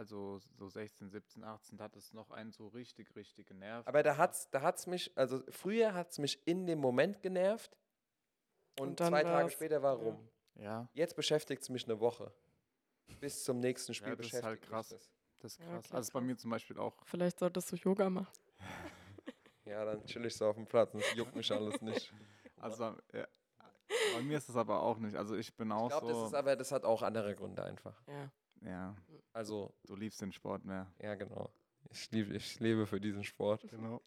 [0.00, 3.86] also so 16, 17, 18, da hat es noch einen so richtig, richtig genervt.
[3.86, 7.76] Aber da hat's, da hat's mich, also früher hat es mich in dem Moment genervt
[8.78, 10.02] und, Und dann zwei Tage später war ja.
[10.02, 10.28] rum.
[10.54, 12.32] ja, Jetzt beschäftigt es mich eine Woche.
[13.20, 14.88] Bis zum nächsten Spiel Ja, das ist beschäftigt halt mich krass.
[14.88, 15.10] das.
[15.40, 15.84] das ist Ja, krass.
[15.84, 16.96] okay, also ist bei mir zum Beispiel auch.
[17.04, 18.32] Vielleicht solltest du Yoga machen.
[19.66, 22.12] Ja, dann chill ich so auf dem Platz und es juckt mich alles nicht.
[22.62, 23.26] Also ja,
[24.14, 25.16] bei mir ist es aber auch nicht.
[25.16, 26.12] Also ich bin Ich auch glaube, so.
[26.20, 28.02] das ist aber, das hat auch andere Gründe einfach.
[28.06, 28.30] Ja.
[28.60, 28.96] Ja,
[29.32, 30.92] Also, du liebst den Sport mehr.
[30.98, 31.50] ja, genau.
[31.90, 33.66] Ich, lieb, ich lebe für diesen Sport.
[33.70, 34.00] Genau.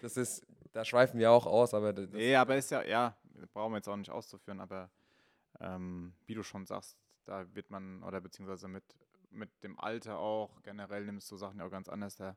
[0.00, 3.16] Das ist, da schweifen wir auch aus, aber das, Nee, aber ist ja, ja,
[3.52, 4.90] brauchen wir jetzt auch nicht auszuführen, aber
[5.60, 8.84] ähm, wie du schon sagst, da wird man, oder beziehungsweise mit,
[9.30, 12.36] mit dem Alter auch, generell nimmst du Sachen ja auch ganz anders da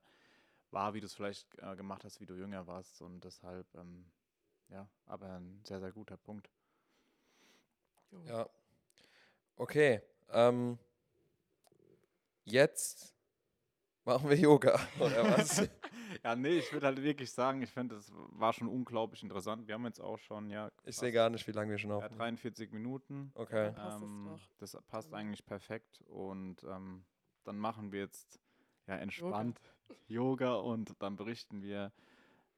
[0.72, 4.06] war, wie du es vielleicht äh, gemacht hast, wie du jünger warst und deshalb, ähm,
[4.70, 6.50] ja, aber ein sehr, sehr guter Punkt.
[8.26, 8.50] Ja.
[9.56, 10.02] Okay.
[10.32, 10.78] Ähm,
[12.46, 13.16] jetzt
[14.06, 15.68] machen wir Yoga, oder was?
[16.24, 19.68] ja, nee, ich würde halt wirklich sagen, ich finde, das war schon unglaublich interessant.
[19.68, 21.98] Wir haben jetzt auch schon, ja, Ich sehe gar nicht, wie lange wir schon ja,
[21.98, 22.18] aufnehmen.
[22.18, 23.32] 43 Minuten.
[23.36, 23.74] Okay.
[23.78, 27.06] Ähm, das passt eigentlich perfekt und ähm,
[27.44, 28.40] dann machen wir jetzt
[28.88, 29.60] ja entspannt
[30.08, 31.92] Yoga, und dann berichten wir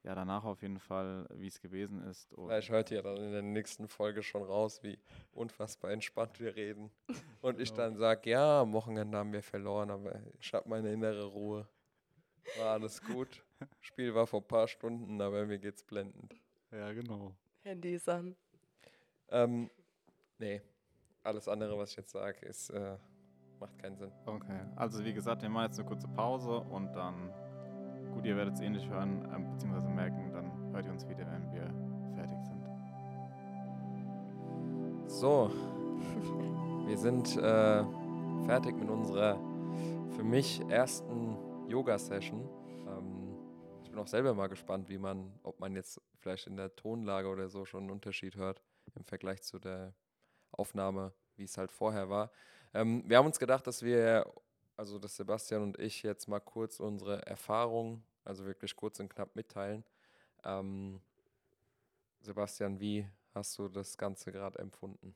[0.04, 2.32] ja danach auf jeden Fall, wie es gewesen ist.
[2.34, 4.98] Und Vielleicht hört ihr dann in der nächsten Folge schon raus, wie
[5.32, 6.92] unfassbar entspannt wir reden.
[7.42, 7.84] Und ich Genau.
[7.84, 11.68] dann sage, ja, am Wochenende haben wir verloren, aber ich habe meine innere Ruhe.
[12.58, 13.44] War alles gut.
[13.80, 16.36] Spiel war vor ein paar Stunden, aber mir geht's blendend.
[16.72, 17.34] ja, genau.
[17.64, 18.36] Handys an.
[19.30, 19.70] Ähm,
[20.38, 20.62] nee,
[21.24, 22.98] alles andere, was ich jetzt sage, ist, äh,
[23.60, 24.12] macht keinen Sinn.
[24.26, 27.34] Okay, also wie gesagt, wir machen jetzt eine kurze Pause und dann
[28.24, 31.52] gut, ihr werdet es ähnlich hören, ähm, beziehungsweise merken, dann hört ihr uns wieder, wenn
[31.52, 31.64] wir
[32.16, 32.64] fertig sind.
[35.10, 35.52] So,
[36.88, 37.84] wir sind äh,
[38.46, 39.38] fertig mit unserer
[40.16, 42.48] für mich ersten Yoga-Session.
[42.88, 43.38] Ähm,
[43.84, 47.28] ich bin auch selber mal gespannt, wie man, ob man jetzt vielleicht in der Tonlage
[47.28, 48.62] oder so schon einen Unterschied hört
[48.96, 49.94] im Vergleich zu der
[50.52, 52.32] Aufnahme, wie es halt vorher war.
[52.74, 54.26] Ähm, wir haben uns gedacht, dass wir,
[54.78, 59.36] also dass Sebastian und ich jetzt mal kurz unsere Erfahrungen, also wirklich kurz und knapp
[59.36, 59.84] mitteilen.
[60.44, 61.02] Ähm,
[62.20, 65.16] Sebastian, wie hast du das Ganze gerade empfunden?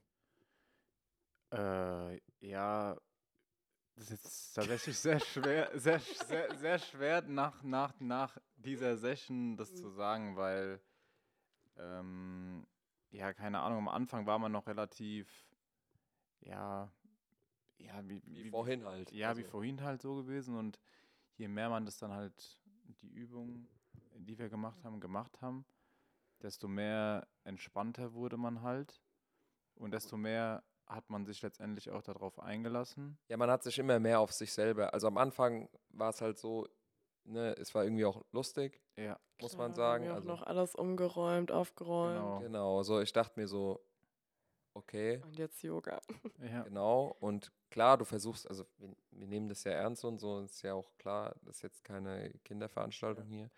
[1.52, 2.98] Äh, ja,
[3.96, 9.56] das ist jetzt tatsächlich sehr schwer, sehr, sehr, sehr schwer nach, nach, nach dieser Session
[9.56, 10.82] das zu sagen, weil,
[11.78, 12.68] ähm,
[13.12, 15.48] ja, keine Ahnung, am Anfang war man noch relativ,
[16.42, 16.92] ja,
[17.78, 19.12] ja, wie, Wie vorhin halt.
[19.12, 20.80] Ja, wie Also- vorhin halt so gewesen und
[21.38, 22.60] je mehr man das dann halt,
[23.02, 23.68] die Übungen,
[24.16, 25.66] die wir gemacht haben, gemacht haben,
[26.42, 29.02] desto mehr entspannter wurde man halt
[29.76, 33.18] und desto mehr hat man sich letztendlich auch darauf eingelassen.
[33.28, 34.94] Ja, man hat sich immer mehr auf sich selber.
[34.94, 36.66] Also am Anfang war es halt so,
[37.26, 40.04] ne, es war irgendwie auch lustig, Ja, muss Klar, man haben sagen.
[40.06, 42.14] wir auch Also, noch alles umgeräumt, aufgeräumt.
[42.16, 42.40] genau.
[42.40, 43.86] genau, so ich dachte mir so,
[44.78, 46.00] okay, Und jetzt Yoga.
[46.40, 47.16] Ja, genau.
[47.20, 50.74] Und klar, du versuchst, also wir, wir nehmen das ja ernst und so, ist ja
[50.74, 53.50] auch klar, das ist jetzt keine Kinderveranstaltung hier.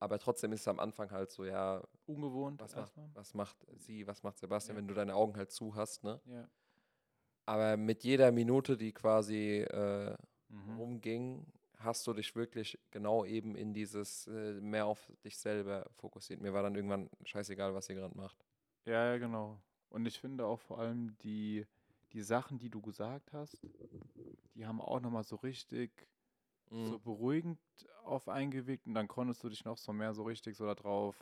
[0.00, 4.06] Aber trotzdem ist es am Anfang halt so, ja, ungewohnt was macht, was macht sie,
[4.06, 4.78] was macht Sebastian, Ja.
[4.80, 6.20] wenn du deine Augen halt zu hast, ne?
[6.26, 6.48] Ja.
[7.46, 10.14] Aber mit jeder Minute, die quasi äh,
[10.48, 10.76] Mhm.
[10.76, 11.46] rumging,
[11.78, 16.40] hast du dich wirklich genau eben in dieses äh, mehr auf dich selber fokussiert.
[16.40, 18.36] Mir war dann irgendwann scheißegal, was ihr gerade macht.
[18.84, 19.58] Ja, ja, genau.
[19.94, 21.66] Und ich finde auch vor allem die,
[22.12, 23.62] die Sachen, die du gesagt hast,
[24.56, 26.08] die haben auch nochmal so richtig
[26.70, 26.90] Mhm.
[26.90, 27.60] so beruhigend
[28.02, 31.16] auf eingewirkt und dann konntest du dich noch so mehr so richtig so darauf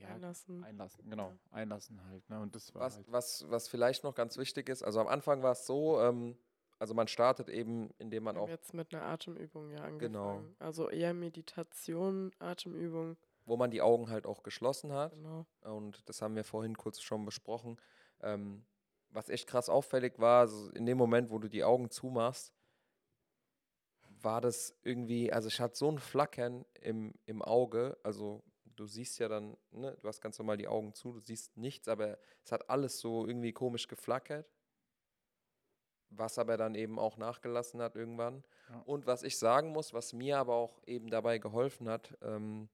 [0.00, 0.62] ja, Einlassen.
[0.62, 1.10] einlassen.
[1.10, 1.38] Genau, Ja.
[1.50, 2.28] einlassen halt.
[2.30, 2.40] Ne?
[2.40, 5.42] Und das war Was, halt, was, was vielleicht noch ganz wichtig ist, also am Anfang
[5.42, 6.38] war es so, ähm,
[6.78, 10.00] also man startet eben, indem man auch, jetzt mit einer Atemübung ja angefangen.
[10.00, 10.44] Genau.
[10.58, 13.16] Also eher Meditation, Atemübung.
[13.44, 15.12] Wo man die Augen halt auch geschlossen hat.
[15.12, 15.46] Genau.
[15.60, 17.80] Und das haben wir vorhin kurz schon besprochen.
[18.20, 18.64] Ähm,
[19.10, 22.52] was echt krass auffällig war, so in dem Moment, wo du die Augen zumachst,
[24.24, 29.18] war das irgendwie, also ich hatte so ein Flackern im, im Auge, also du siehst
[29.18, 32.50] ja dann, ne, du hast ganz normal die Augen zu, du siehst nichts, aber es
[32.50, 34.50] hat alles so irgendwie komisch geflackert,
[36.10, 38.42] was aber dann eben auch nachgelassen hat irgendwann.
[38.68, 38.80] Ja.
[38.86, 42.68] Und was ich sagen muss, was mir aber auch eben dabei geholfen hat, ähm,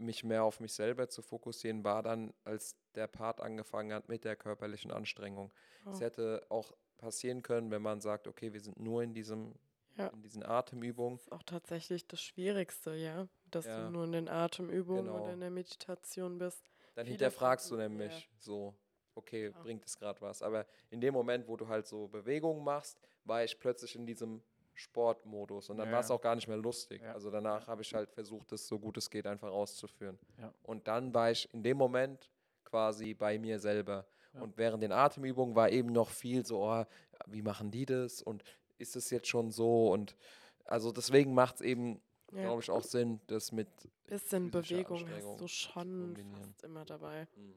[0.00, 4.24] mich mehr auf mich selber zu fokussieren, war dann, als der Part angefangen hat mit
[4.24, 5.52] der körperlichen Anstrengung.
[5.86, 5.90] Oh.
[5.90, 9.54] Es hätte auch passieren können, wenn man sagt, okay, wir sind nur in diesem,
[9.96, 10.08] Ja.
[10.08, 11.16] in diesen Atemübungen.
[11.18, 13.28] Das ist auch tatsächlich das Schwierigste, ja.
[13.50, 13.86] Dass Ja.
[13.86, 15.22] du nur in den Atemübungen Genau.
[15.22, 16.62] oder in der Meditation bist.
[16.94, 18.74] Dann Viele hinterfragst du nämlich so,
[19.14, 19.62] okay, Ja.
[19.62, 20.42] bringt es gerade was?
[20.42, 24.42] Aber in dem Moment, wo du halt so Bewegungen machst, war ich plötzlich in diesem
[24.74, 26.14] Sportmodus und dann Ja, war es ja.
[26.14, 27.02] auch gar nicht mehr lustig.
[27.02, 27.12] Ja.
[27.12, 30.18] Also danach habe ich halt versucht, das so gut es geht einfach auszuführen.
[30.38, 30.52] Ja.
[30.62, 32.30] Und dann war ich in dem Moment
[32.64, 34.06] quasi bei mir selber.
[34.34, 34.42] Ja.
[34.42, 36.84] Und während den Atemübungen war eben noch viel so, oh,
[37.26, 38.42] wie machen die das und
[38.78, 39.90] ist es jetzt schon so?
[39.92, 40.16] Und
[40.64, 42.00] also deswegen macht es eben,
[42.32, 42.42] Ja.
[42.42, 43.68] glaube ich, auch Sinn, das mit
[44.06, 47.26] Bisschen Bewegung hast du schon fast immer dabei.
[47.36, 47.54] Mhm.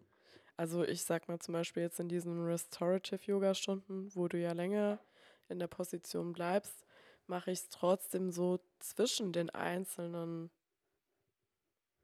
[0.58, 4.52] Also ich sag mal zum Beispiel jetzt in diesen Restorative Yoga Stunden, wo du ja
[4.52, 5.00] länger
[5.50, 6.86] in der Position bleibst,
[7.28, 10.52] mache ich es trotzdem so zwischen den einzelnen,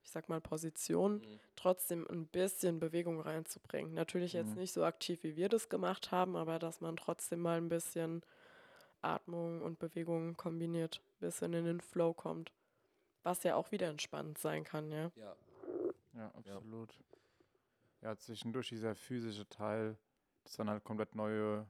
[0.03, 1.39] ich sag mal Positionen, Mhm.
[1.55, 3.93] trotzdem ein bisschen Bewegung reinzubringen.
[3.93, 4.61] Natürlich jetzt Mhm.
[4.61, 8.23] nicht so aktiv, wie wir das gemacht haben, aber dass man trotzdem mal ein bisschen
[9.01, 12.51] Atmung und Bewegung kombiniert, ein bisschen in den Flow kommt.
[13.23, 15.11] Was ja auch wieder entspannend sein kann, ja.
[15.15, 15.35] Ja.
[16.13, 16.97] ja, absolut.
[18.01, 18.15] Ja.
[18.17, 19.97] zwischendurch dieser physische Teil,
[20.45, 21.67] das waren halt komplett neue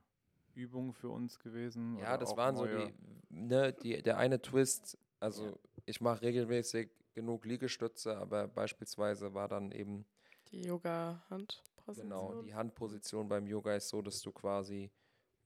[0.56, 1.98] Übungen für uns gewesen.
[1.98, 2.94] Ja, oder das waren so neue- die,
[3.30, 5.54] ne, die, der eine Twist, also Ja.
[5.86, 10.06] ich mache regelmäßig genug Liegestütze, aber beispielsweise war dann eben,
[10.52, 12.04] Die Yoga-Handposition.
[12.04, 14.92] genau, die Handposition beim Yoga ist so, dass du quasi,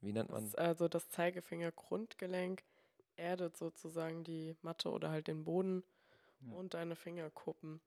[0.00, 2.62] wie nennt man, Das, also das Zeigefinger-Grundgelenk
[3.16, 5.84] erdet sozusagen die Matte oder halt den Boden
[6.40, 6.52] Ja.
[6.56, 7.80] und deine Fingerkuppen,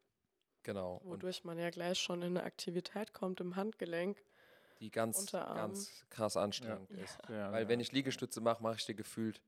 [0.63, 4.18] genau, und wodurch man ja gleich schon in eine Aktivität kommt im Handgelenk.
[4.80, 5.55] Die ganz, Unterarm.
[5.55, 7.03] ganz krass anstrengend Ja.
[7.03, 7.17] ist.
[7.30, 7.91] Ja, Weil ja, wenn ich.
[7.91, 9.41] Liegestütze mache, mache ich dir gefühlt,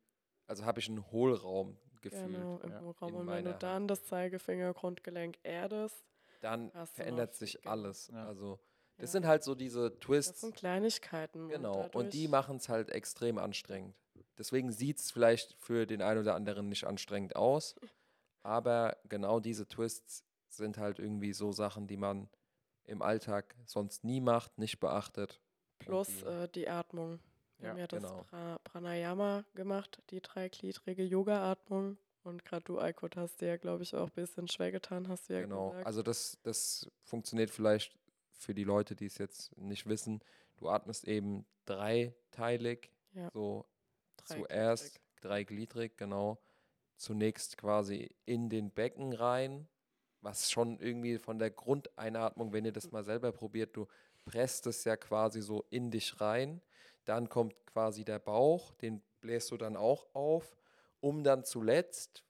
[0.48, 2.26] also habe ich einen Hohlraum gefühlt.
[2.26, 3.14] Genau, im Hohlraum.
[3.16, 6.04] Und wenn du dann das Zeigefinger-Grundgelenk erdest,
[6.42, 8.08] Dann verändert sich alles.
[8.14, 8.26] Ja.
[8.26, 8.60] Also
[8.98, 9.12] das Ja.
[9.14, 10.42] sind halt so diese das Twists.
[10.42, 11.50] sind Kleinigkeiten.
[11.50, 13.96] Genau, Und, und die machen es halt extrem anstrengend.
[14.38, 17.76] Deswegen sieht es vielleicht für den einen oder anderen nicht anstrengend aus,
[18.42, 22.30] Aber genau diese Twists sind halt irgendwie so Sachen, die man
[22.90, 25.40] im Alltag sonst nie macht, nicht beachtet.
[25.80, 27.20] Plus die- äh, die Atmung.
[27.58, 28.24] Wir Ja, haben ja das genau.
[28.24, 31.98] pra Pranayama gemacht, die dreigliedrige Yoga-Atmung.
[32.24, 35.30] Und gerade du, Aykut, hast dir ja, glaube ich, auch ein bisschen schwer getan, hast
[35.30, 35.86] du ja Genau, gesagt.
[35.88, 37.98] also das, das funktioniert vielleicht
[38.34, 40.22] für die Leute, die es jetzt nicht wissen.
[40.58, 43.30] Du atmest eben dreiteilig, Ja.
[43.34, 43.66] so
[44.18, 44.48] Dreigliedrig.
[44.48, 46.40] zuerst dreigliedrig, genau.
[46.98, 49.68] Zunächst quasi in den Becken rein,
[50.22, 53.88] was schon irgendwie von der Grundeinatmung, wenn ihr das mal selber probiert, du
[54.26, 56.62] presst es ja quasi so in dich rein.
[57.06, 60.58] Dann kommt quasi der Bauch, den bläst du dann auch auf,
[61.00, 62.24] um dann zuletzt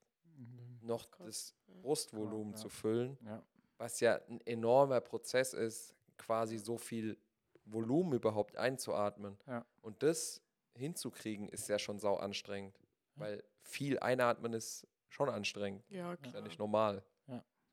[0.82, 1.56] noch Gott, das.
[1.82, 2.58] Brustvolumen ja.
[2.58, 3.42] zu füllen, Ja.
[3.78, 7.18] was ja ein enormer Prozess ist, quasi so viel
[7.66, 9.38] Volumen überhaupt einzuatmen.
[9.48, 9.66] Ja.
[9.82, 10.42] Und das
[10.76, 12.78] hinzukriegen, ist ja schon sau anstrengend,
[13.16, 15.84] weil viel einatmen ist schon anstrengend.
[15.90, 16.42] Ja, Ist ja klar.
[16.44, 17.04] nicht normal.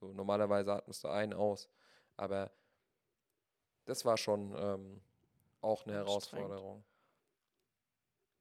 [0.06, 0.12] Ja.
[0.12, 1.68] So, normalerweise atmest du ein, aus.
[2.16, 2.50] Aber
[3.84, 5.00] das war schon ähm,
[5.60, 5.94] auch eine.
[5.94, 6.84] Herausforderung.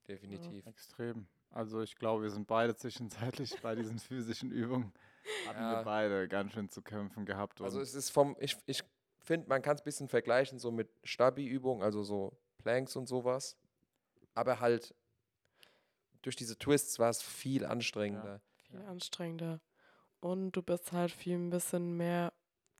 [0.08, 0.66] Definitiv.
[0.66, 1.26] Extrem.
[1.50, 4.92] Also ich glaube, wir sind beide zwischenzeitlich bei diesen physischen Übungen.
[5.46, 5.78] Hatten Ja.
[5.78, 7.60] wir beide ganz schön zu kämpfen gehabt.
[7.60, 8.82] Also es ist vom, ich, ich
[9.18, 13.56] finde, man kann es ein bisschen vergleichen so mit Stabi-Übungen, also so Planks und sowas.
[14.34, 14.94] Aber halt
[16.22, 18.40] durch diese Twists war es viel anstrengender.
[18.68, 19.60] Viel anstrengender.
[20.20, 22.32] Und du bist halt viel ein bisschen mehr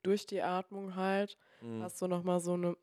[0.03, 1.37] durch die Atmung halt.
[1.61, 1.83] Mhm.
[1.83, 2.75] Hast du nochmal so eine,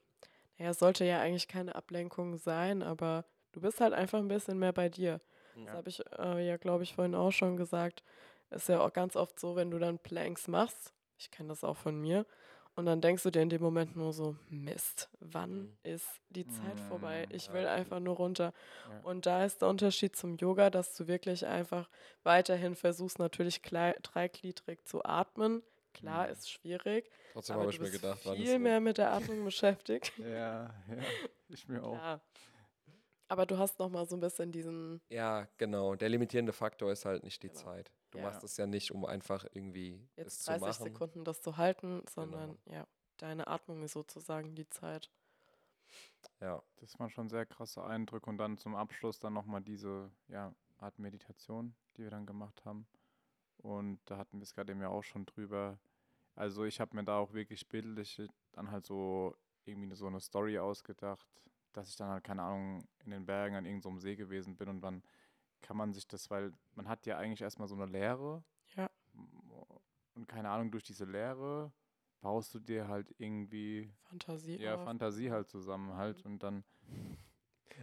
[0.59, 4.59] naja, es sollte ja eigentlich keine Ablenkung sein, aber du bist halt einfach ein bisschen
[4.59, 5.21] mehr bei dir.
[5.55, 5.67] Mhm.
[5.67, 8.03] Das habe ich äh, ja, glaube ich, vorhin auch schon gesagt.
[8.51, 11.77] Ist ja auch ganz oft so, wenn du dann Planks machst, ich kenne das auch
[11.77, 12.27] von mir,
[12.77, 15.77] und dann denkst du dir in dem Moment nur so, Mist, wann Mhm.
[15.85, 17.27] ist die Zeit vorbei?
[17.31, 18.53] Mm, Ich will einfach nur runter.
[18.89, 19.01] Ja.
[19.03, 21.89] Und da ist der Unterschied zum Yoga, dass du wirklich einfach
[22.25, 25.63] weiterhin versuchst, natürlich dreigliedrig zu atmen.
[25.93, 26.33] Klar, Mhm.
[26.33, 30.13] ist schwierig, Trotzdem habe ich mir gedacht, wann viel mehr mit der Atmung beschäftigt.
[30.19, 30.73] ja, ja,
[31.49, 31.95] ich mir auch.
[31.95, 32.21] Ja.
[33.35, 35.97] Aber du hast noch mal so ein bisschen diesen, Ja, genau.
[35.97, 37.61] Der limitierende Faktor ist halt nicht die Genau.
[37.63, 37.91] Zeit.
[38.13, 38.27] Du Ja.
[38.27, 40.85] machst es ja nicht, um einfach irgendwie es jetzt zu 30 machen.
[40.85, 45.11] Sekunden das zu halten, sondern ja, deine Atmung ist sozusagen die Zeit.
[46.41, 46.63] Ja.
[46.77, 51.01] Das waren schon sehr krasse Eindrücke und dann zum Abschluss dann nochmal diese ja, Art
[51.01, 52.87] Meditation, die wir dann gemacht haben.
[53.59, 55.81] Und da hatten wir es gerade eben ja auch schon drüber.
[56.37, 58.23] Also ich habe mir da auch wirklich bildlich
[58.53, 61.27] dann halt so irgendwie so eine Story ausgedacht,
[61.77, 64.81] dass ich dann halt, keine Ahnung, in den Bergen an irgendeinem See gewesen bin und
[64.81, 65.03] dann
[65.61, 68.43] kann man sich das, weil man hat ja eigentlich erstmal so eine Leere.
[68.77, 68.89] Ja.
[70.15, 71.73] Und keine Ahnung, durch diese Leere
[72.21, 74.57] baust du dir halt irgendwie Fantasie.
[74.57, 74.85] ja, auf.
[74.85, 76.65] Fantasie halt zusammen halt und dann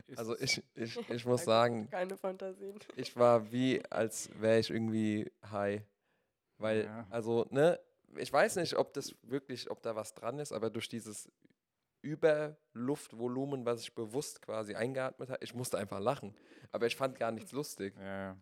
[0.08, 2.80] ist Also ich, ich, ich muss sagen, Keine Fantasien.
[2.96, 5.82] ich war wie, als wäre ich irgendwie high.
[6.58, 7.08] Weil, Ja.
[7.10, 7.80] also, ne,
[8.18, 11.30] ich weiß nicht, ob das wirklich, ob da was dran ist, aber durch dieses
[12.02, 16.36] Überluftvolumen, was ich bewusst quasi eingeatmet habe, ich musste einfach lachen.
[16.72, 17.96] Aber ich fand gar nichts lustig.
[18.00, 18.36] ja.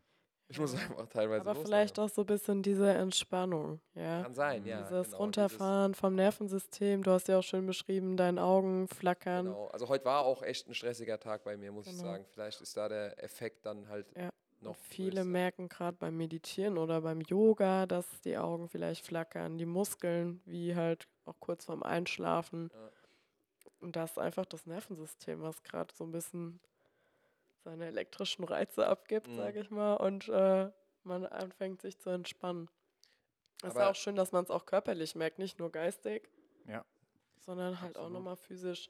[0.51, 1.67] Ich muss einfach teilweise Aber loslachen.
[1.67, 4.23] vielleicht auch so ein bisschen diese Entspannung, ja.
[4.23, 4.77] Kann sein, ja.
[4.77, 9.45] dieses genau, dieses- Runterfahren vom Nervensystem, du hast ja auch schön beschrieben, deine Augen flackern.
[9.45, 9.67] Genau.
[9.67, 12.03] Also heute war auch echt ein stressiger Tag bei mir, muss ich Genau.
[12.13, 12.25] sagen.
[12.33, 14.29] Vielleicht ist da der Effekt dann halt Ja.
[14.61, 15.25] noch Viele größer.
[15.25, 20.75] merken gerade beim Meditieren oder beim Yoga, dass die Augen vielleicht flackern, die Muskeln, wie
[20.75, 22.71] halt auch kurz vorm Einschlafen.
[22.73, 22.89] Ja.
[23.79, 26.59] Und das ist einfach das Nervensystem, was gerade so ein bisschen
[27.63, 29.37] seine elektrischen Reize abgibt, Mhm.
[29.37, 30.71] sage ich mal, und äh,
[31.03, 32.69] man anfängt sich zu entspannen.
[33.61, 36.29] Es ist auch schön, dass man es auch körperlich merkt, nicht nur geistig,
[36.65, 36.85] Ja.
[37.41, 38.13] sondern halt auch Absolut.
[38.13, 38.89] nochmal physisch.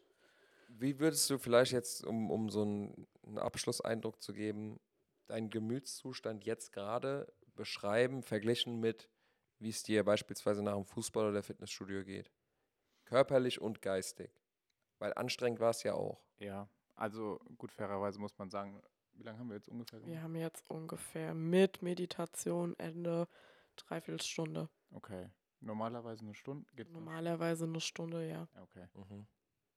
[0.68, 4.80] Wie würdest du vielleicht jetzt, um, um so einen, einen Abschlusseindruck zu geben,
[5.28, 9.10] deinen Gemütszustand jetzt gerade beschreiben, verglichen mit,
[9.58, 12.32] wie es dir beispielsweise nach dem Fußball oder Fitnessstudio geht?
[13.06, 14.39] Körperlich und geistig.
[15.00, 16.22] Weil anstrengend war es ja auch.
[16.38, 18.82] Ja, also gut, fairerweise muss man sagen,
[19.14, 20.00] wie lange haben wir jetzt ungefähr?
[20.00, 20.24] Wir gemacht?
[20.24, 23.28] haben jetzt ungefähr mit Meditation Ende
[23.76, 24.70] dreiviertel Stunde.
[24.92, 25.30] Okay.
[25.62, 26.66] Normalerweise eine Stunde?
[26.76, 28.48] Geht Normalerweise eine Stunde, ja.
[28.62, 28.88] Okay.
[28.94, 29.28] Mhm.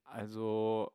[0.05, 0.93] Also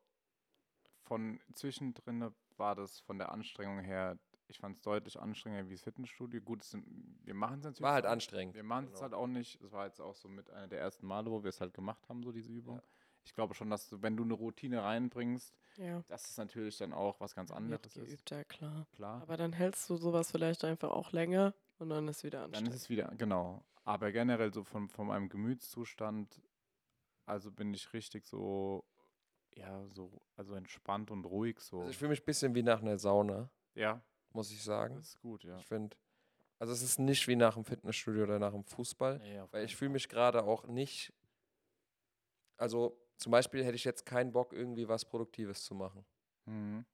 [1.03, 4.17] von zwischendrin war das von der Anstrengung her,
[4.47, 6.41] ich fand es deutlich anstrengender wie das Fitnessstudio.
[6.41, 6.85] Gut, es sind,
[7.23, 7.81] wir machen es natürlich.
[7.81, 8.55] War halt anstrengend.
[8.55, 9.01] Wir machen es genau.
[9.01, 9.61] halt auch nicht.
[9.61, 12.07] Es war jetzt auch so mit einer der ersten Male, wo wir es halt gemacht
[12.07, 12.77] haben, so diese Übung.
[12.77, 12.83] Ja.
[13.27, 16.01] Ich glaube schon, dass du, wenn du eine Routine reinbringst, Ja.
[16.07, 17.93] dass es natürlich dann auch was ganz Wird anderes ist.
[17.95, 18.87] geübt, ja klar.
[18.95, 19.21] Klar.
[19.21, 22.73] Aber dann hältst du sowas vielleicht einfach auch länger und dann ist wieder Dann anstrengend.
[22.73, 23.63] ist es wieder, genau.
[23.83, 26.41] Aber generell so von, von meinem Gemütszustand,
[27.25, 28.85] also bin ich richtig so,
[29.55, 31.79] ja, so, also entspannt und ruhig so.
[31.79, 34.01] Also ich fühle mich ein bisschen wie nach einer Sauna, ja,
[34.31, 34.95] muss ich sagen.
[34.95, 35.57] das ist gut, ja.
[35.57, 35.97] Ich finde,
[36.59, 39.75] Also es ist nicht wie nach dem Fitnessstudio oder nach dem Fußball, Nee, weil ich
[39.75, 41.11] fühle mich gerade auch nicht.
[42.59, 46.05] Also zum Beispiel hätte ich jetzt keinen Bock, irgendwie was Produktives zu machen.
[46.45, 46.85] Mhm.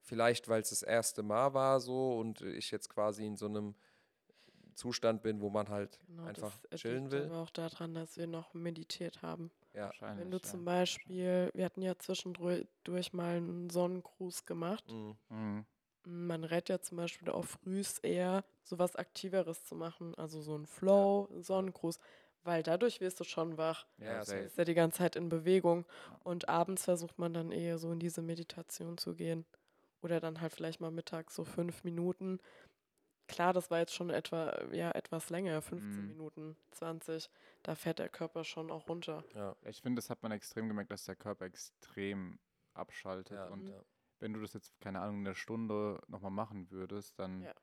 [0.00, 3.76] Vielleicht, weil es das erste Mal war so und ich jetzt quasi in so einem
[4.74, 7.30] Zustand bin, wo man halt Genau, einfach das chillen liegt will.
[7.30, 9.50] aber auch daran, dass wir noch meditiert haben.
[9.74, 10.24] Ja, Wahrscheinlich.
[10.24, 10.50] Wenn du ja.
[10.50, 14.84] zum Beispiel, wir hatten ja zwischendurch durch mal einen Sonnengruß gemacht.
[14.86, 15.16] mhm.
[15.30, 15.66] Mhm.
[16.04, 20.66] Man rät ja zum Beispiel auch frühs eher sowas Aktiveres zu machen, also so ein
[20.66, 21.98] Flow, einen Sonnengruß,
[22.44, 23.86] weil dadurch wirst du schon wach.
[23.98, 24.38] Ja, safe.
[24.38, 24.38] safe.
[24.46, 25.84] Ist ja die ganze Zeit in Bewegung
[26.24, 29.44] und abends versucht man dann eher so in diese Meditation zu gehen
[30.02, 32.40] oder dann halt vielleicht mal mittags so fünf Minuten.
[33.28, 36.08] Klar, das war jetzt schon etwa, ja, etwas länger, 15 Mhm.
[36.08, 37.30] Minuten, 20.
[37.62, 39.24] Da fährt der Körper schon auch runter.
[39.34, 42.38] ja, Ich finde, das hat man extrem gemerkt, dass der Körper extrem
[42.74, 43.36] abschaltet.
[43.36, 43.80] ja, und ja.
[44.18, 47.54] wenn du das jetzt, keine Ahnung, in einer Stunde nochmal machen würdest, dann Ja.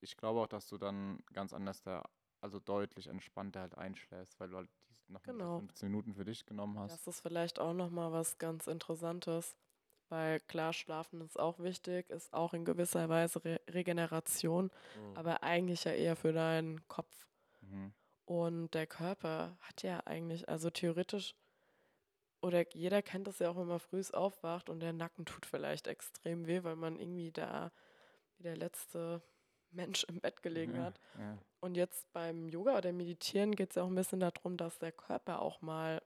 [0.00, 2.04] ich glaube auch, dass du dann ganz anders da,
[2.40, 5.58] also deutlich entspannter halt einschläfst, weil du halt die, noch Genau.
[5.58, 7.06] 15 Minuten für dich genommen hast.
[7.06, 9.56] Das ist vielleicht auch nochmal was ganz Interessantes,
[10.08, 15.14] weil klar, Schlafen ist auch wichtig, ist auch in gewisser Weise Re Regeneration, Mhm.
[15.16, 17.26] aber eigentlich ja eher für deinen Kopf.
[17.62, 17.92] Mhm.
[18.26, 21.34] Und der Körper hat ja eigentlich, also theoretisch,
[22.40, 25.86] oder jeder kennt das ja auch, wenn man früh aufwacht und der Nacken tut vielleicht
[25.86, 27.72] extrem weh, weil man irgendwie da
[28.36, 29.22] wie der letzte
[29.70, 31.00] Mensch im Bett gelegen ja, hat.
[31.18, 31.38] Ja.
[31.60, 34.92] Und jetzt beim Yoga oder Meditieren geht es ja auch ein bisschen darum, dass der
[34.92, 36.02] Körper auch mal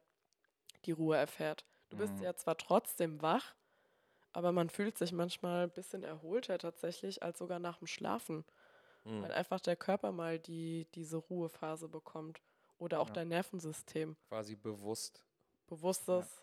[0.84, 1.64] die Ruhe erfährt.
[1.90, 2.22] Du bist Mhm.
[2.22, 3.54] ja zwar trotzdem wach,
[4.32, 8.44] aber man fühlt sich manchmal ein bisschen erholter tatsächlich als sogar nach dem Schlafen,
[9.04, 9.22] Mhm.
[9.22, 12.40] weil einfach der Körper mal die, diese Ruhephase bekommt.
[12.78, 13.14] Oder auch Ja.
[13.14, 14.16] dein Nervensystem.
[14.28, 15.24] Quasi bewusst
[15.68, 16.42] Bewusstes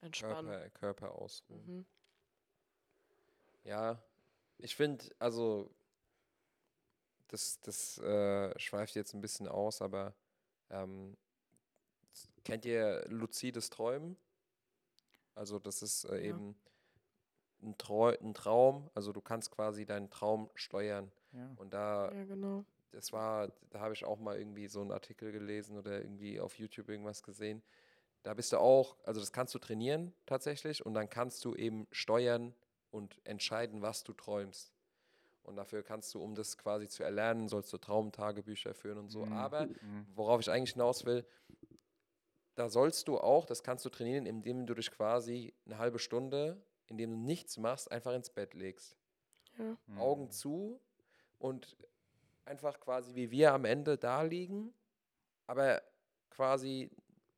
[0.00, 0.46] Entspannen.
[0.50, 1.64] Körper, Körper ausruhen.
[1.66, 1.86] Mhm.
[3.64, 3.98] Ja,
[4.58, 5.70] ich finde, also,
[7.28, 10.14] das, das äh, schweift jetzt ein bisschen aus, aber
[10.70, 11.16] ähm,
[12.44, 14.16] kennt ihr luzides Träumen?
[15.34, 16.22] Also, das ist äh, Ja.
[16.22, 16.56] eben
[17.62, 21.10] ein, Trau ein Traum, also du kannst quasi deinen Traum steuern.
[21.32, 21.50] Ja.
[21.56, 22.64] Und da, Ja, genau.
[22.92, 26.58] das war, da habe ich auch mal irgendwie so einen Artikel gelesen oder irgendwie auf
[26.58, 27.62] YouTube irgendwas gesehen.
[28.22, 31.86] Da bist du auch, also das kannst du trainieren tatsächlich und dann kannst du eben
[31.92, 32.54] steuern
[32.90, 34.72] und entscheiden, was du träumst.
[35.46, 39.24] Und dafür kannst du, um das quasi zu erlernen, sollst du Traumtagebücher führen und so.
[39.24, 39.32] Mhm.
[39.32, 40.06] Aber Mhm.
[40.16, 41.26] worauf ich eigentlich hinaus will,
[42.54, 46.62] da sollst du auch, das kannst du trainieren, indem du dich quasi eine halbe Stunde,
[46.86, 48.96] indem du nichts machst, einfach ins Bett legst.
[49.58, 49.76] Ja.
[49.86, 49.98] Mhm.
[49.98, 50.80] Augen zu
[51.38, 51.76] und
[52.44, 54.74] einfach quasi wie wir am Ende da liegen,
[55.46, 55.82] aber
[56.30, 56.90] quasi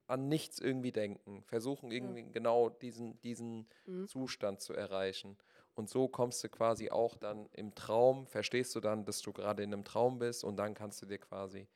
[0.06, 1.42] an nichts irgendwie denken.
[1.44, 4.06] Versuchen irgendwie genau diesen, diesen Mhm.
[4.06, 5.38] Zustand zu erreichen.
[5.78, 9.62] Und so kommst du quasi auch dann im Traum, verstehst du dann, dass du gerade
[9.62, 11.68] in einem Traum bist und dann kannst du dir quasi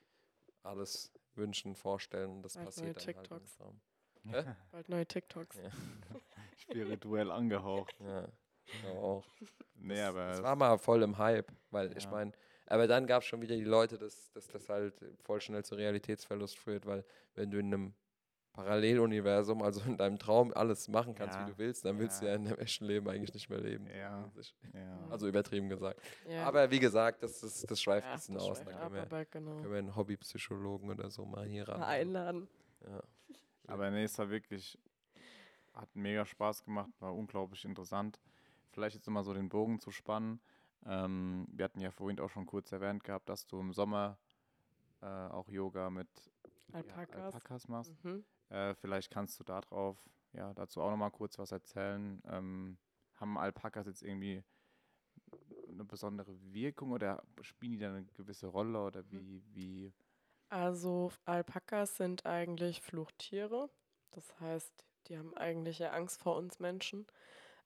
[0.64, 3.56] alles wünschen, vorstellen und das Bald passiert neue dann halt im TikToks.
[3.56, 3.80] Traum.
[4.72, 5.56] Bald neue TikToks.
[5.56, 5.70] Ja.
[6.58, 7.94] Spirituell angehaucht.
[8.00, 8.26] Ja,
[8.66, 9.24] ich auch.
[9.76, 12.10] Nee, Das- aber Das es- war mal voll im Hype, weil ich Ja.
[12.10, 12.32] meine,
[12.66, 15.76] aber dann gab es schon wieder die Leute, dass, dass das halt voll schnell zu
[15.76, 17.94] Realitätsverlust führt, weil wenn du in einem
[18.52, 22.26] Paralleluniversum, also in deinem Traum alles machen kannst, Ja, wie du willst, dann willst du
[22.26, 22.36] ja ja.
[22.36, 23.86] in dem echten Leben eigentlich nicht mehr leben.
[23.86, 24.30] Ja.
[24.74, 25.08] Ja.
[25.10, 26.00] Also übertrieben gesagt.
[26.28, 26.44] Ja.
[26.44, 28.62] Aber wie gesagt, das, ist, das schweift ja, ein bisschen das aus.
[28.62, 29.56] Dann ab, können wir, aber genau.
[29.56, 31.80] können wir einen Hobbypsychologen oder so mal hier ran.
[31.80, 32.48] Mal einladen.
[32.86, 33.02] Ja.
[33.68, 34.78] Aber nee, es war wirklich,
[35.72, 38.20] hat mega Spaß gemacht, war unglaublich interessant.
[38.70, 40.40] Vielleicht jetzt nochmal so den Bogen zu spannen.
[40.84, 44.18] Ähm, wir hatten ja vorhin auch schon kurz erwähnt gehabt, dass du im Sommer
[45.00, 46.08] äh, auch Yoga mit
[46.68, 47.34] ja, Alpakas.
[47.34, 48.04] Alpakas machst.
[48.04, 48.24] Mhm.
[48.52, 49.96] Äh, vielleicht kannst du darauf,
[50.34, 52.22] ja, dazu auch nochmal kurz was erzählen.
[52.26, 52.76] Ähm,
[53.14, 54.44] haben Alpakas jetzt irgendwie
[55.68, 59.92] eine besondere Wirkung oder spielen die da eine gewisse Rolle oder wie, wie
[60.50, 63.70] Also Alpakas sind eigentlich Fluchttiere.
[64.10, 67.06] Das heißt, die haben eigentlich ja Angst vor uns Menschen.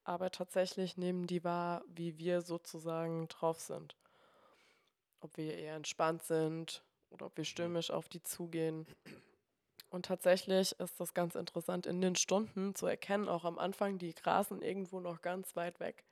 [0.05, 3.97] Aber tatsächlich nehmen die wahr, wie wir sozusagen drauf sind.
[5.19, 8.87] Ob wir eher entspannt sind oder ob wir stürmisch auf die zugehen.
[9.97, 14.15] Und tatsächlich ist das ganz interessant in den Stunden zu erkennen, auch am Anfang, die
[14.15, 16.05] grasen irgendwo noch ganz weit weg.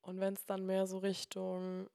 [0.00, 1.90] Und wenn es dann mehr so Richtung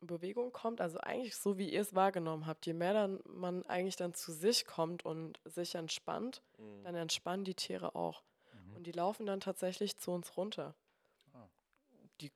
[0.00, 3.96] Bewegung kommt, also eigentlich so, wie ihr es wahrgenommen habt, je mehr dann man eigentlich
[3.96, 6.82] dann zu sich kommt und sich entspannt, Mhm.
[6.84, 8.22] dann entspannen die Tiere auch.
[8.54, 8.76] Mhm.
[8.76, 10.74] Und die laufen dann tatsächlich zu uns runter.
[11.34, 11.46] Ah.
[12.22, 12.32] Die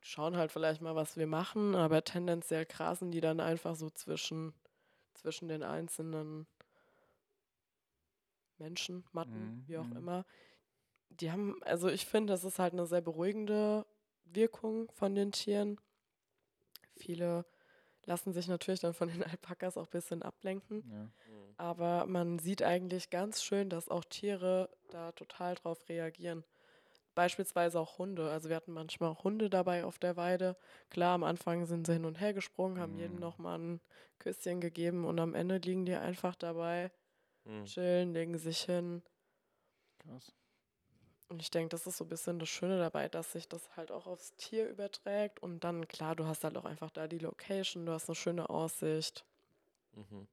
[0.00, 4.54] schauen halt vielleicht mal, was wir machen, aber tendenziell grasen die dann einfach so zwischen,
[5.14, 6.46] zwischen den einzelnen
[8.58, 9.96] Menschen, Matten, Mhm, wie auch mhm.
[9.98, 10.26] immer.
[11.10, 13.86] Die haben, also ich finde, das ist halt eine sehr beruhigende
[14.24, 15.78] Wirkung von den Tieren.
[16.96, 17.44] viele
[18.06, 20.84] lassen sich natürlich dann von den Alpakas auch ein bisschen ablenken.
[20.84, 21.10] Ja.
[21.56, 26.44] Aber man sieht eigentlich ganz schön, dass auch Tiere da total drauf reagieren.
[27.14, 28.30] Beispielsweise auch Hunde.
[28.30, 30.56] Also wir hatten manchmal auch Hunde dabei auf der Weide.
[30.90, 33.20] Klar, am Anfang sind sie hin und her gesprungen, haben jedem Mhm.
[33.20, 33.80] nochmal ein
[34.18, 36.92] Küsschen gegeben und am Ende liegen die einfach dabei,
[37.44, 37.64] Mhm.
[37.66, 39.02] chillen, legen sich hin.
[39.98, 40.32] Krass.
[41.28, 43.90] Und ich denke, das ist so ein bisschen das Schöne dabei, dass sich das halt
[43.90, 45.40] auch aufs Tier überträgt.
[45.42, 48.48] Und dann, klar, du hast halt auch einfach da die Location, du hast eine schöne
[48.50, 49.24] Aussicht.
[49.92, 50.28] Mhm.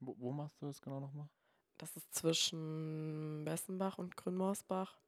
[0.00, 1.28] Wo, wo machst du das genau nochmal?
[1.78, 4.98] Das ist zwischen Bessenbach und Grünmorsbach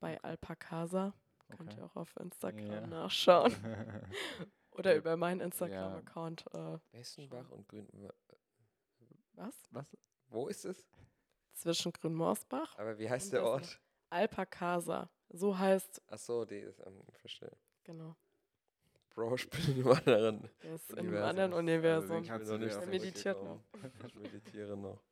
[0.00, 1.14] bei Alpacasa.
[1.48, 1.80] Könnt Okay.
[1.80, 2.86] ihr auch auf Instagram Ja.
[2.86, 3.52] nachschauen.
[4.72, 4.98] Oder Ja.
[4.98, 6.44] über meinen Instagram-Account.
[6.54, 7.88] Äh, Bessenbach und Grün.
[9.34, 9.54] was?
[9.70, 9.86] Was?
[10.32, 10.86] Wo ist es?
[11.52, 13.44] Zwischen Grünmorsbach, Aber wie heißt der.
[13.44, 13.80] Ort?
[14.10, 15.10] Alpacasa.
[15.30, 17.56] So heißt, Ach so, die ist am Verstehe.
[17.84, 18.16] genau.
[19.14, 20.50] Bro, ich bin in einem anderen.
[20.62, 21.28] Der ist in einem Universum.
[21.28, 22.16] anderen Also Universum.
[22.16, 23.64] den kannst du noch nicht Der meditiert zurückgekommen.
[24.06, 25.02] Ich meditiere noch.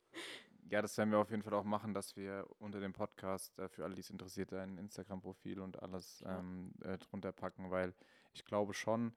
[0.70, 3.68] Ja, das werden wir auf jeden Fall auch machen, dass wir unter dem Podcast äh,
[3.68, 7.92] für alle, die es interessiert, ein Instagram-Profil und alles ähm, äh, drunter packen, weil
[8.32, 9.14] ich glaube schon,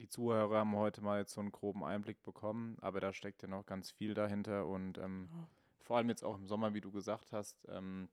[0.00, 3.48] die Zuhörer haben heute mal jetzt so einen groben Einblick bekommen, aber da steckt ja
[3.48, 5.46] noch ganz viel dahinter und ähm, Ja.
[5.82, 8.08] vor allem jetzt auch im Sommer, wie du gesagt hast, ähm,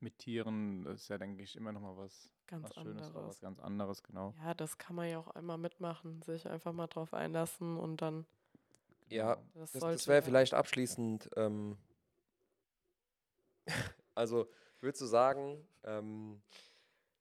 [0.00, 3.14] mit Tieren das ist ja, denke ich, immer noch mal was, Ganz was Schönes, auch
[3.14, 3.40] was anderes.
[3.40, 4.34] ganz anderes, genau.
[4.42, 8.24] Ja, das kann man ja auch einmal mitmachen, sich einfach mal drauf einlassen und dann.
[9.08, 9.46] Ja, Genau.
[9.54, 11.28] Das, Das, das wäre vielleicht abschließend.
[11.36, 11.76] Ähm,
[14.14, 14.48] also,
[14.80, 16.40] würdest du sagen, ähm,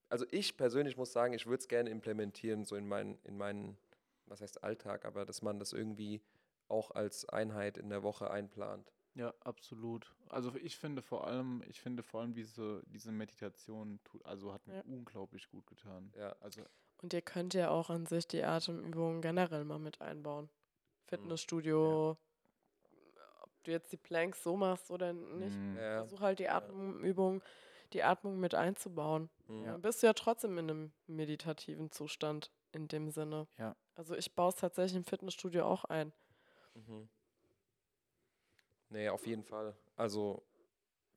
[0.10, 3.78] also ich persönlich muss sagen, ich würde es gerne implementieren, so in meinen, in meinen,
[4.26, 6.22] was heißt Alltag, aber dass man das irgendwie
[6.68, 8.92] auch als Einheit in der Woche einplant.
[9.14, 10.14] Ja, absolut.
[10.30, 14.66] Also ich finde vor allem, ich finde vor allem diese, diese Meditation tut, also hat
[14.68, 14.84] mir Ja.
[14.88, 16.12] unglaublich gut getan.
[16.18, 16.36] Ja.
[16.42, 16.62] Also
[17.02, 20.50] Und ihr könnt ja auch an sich die Atemübungen generell mal mit einbauen.
[21.06, 22.18] Fitnessstudio,
[23.42, 25.58] ob du jetzt die Planks so machst oder nicht.
[25.78, 26.00] Ja.
[26.00, 27.42] Versuch halt die Atemübung,
[27.96, 29.30] die Atmung mit einzubauen.
[29.48, 29.66] Mhm.
[29.66, 33.48] Dann bist du ja trotzdem in einem meditativen Zustand in dem Sinne.
[33.58, 33.76] Ja.
[33.96, 36.12] Also ich baue es tatsächlich im Fitnessstudio auch ein.
[36.74, 37.10] Mhm.
[38.90, 39.76] Nee, auf jeden Fall.
[39.96, 40.44] Also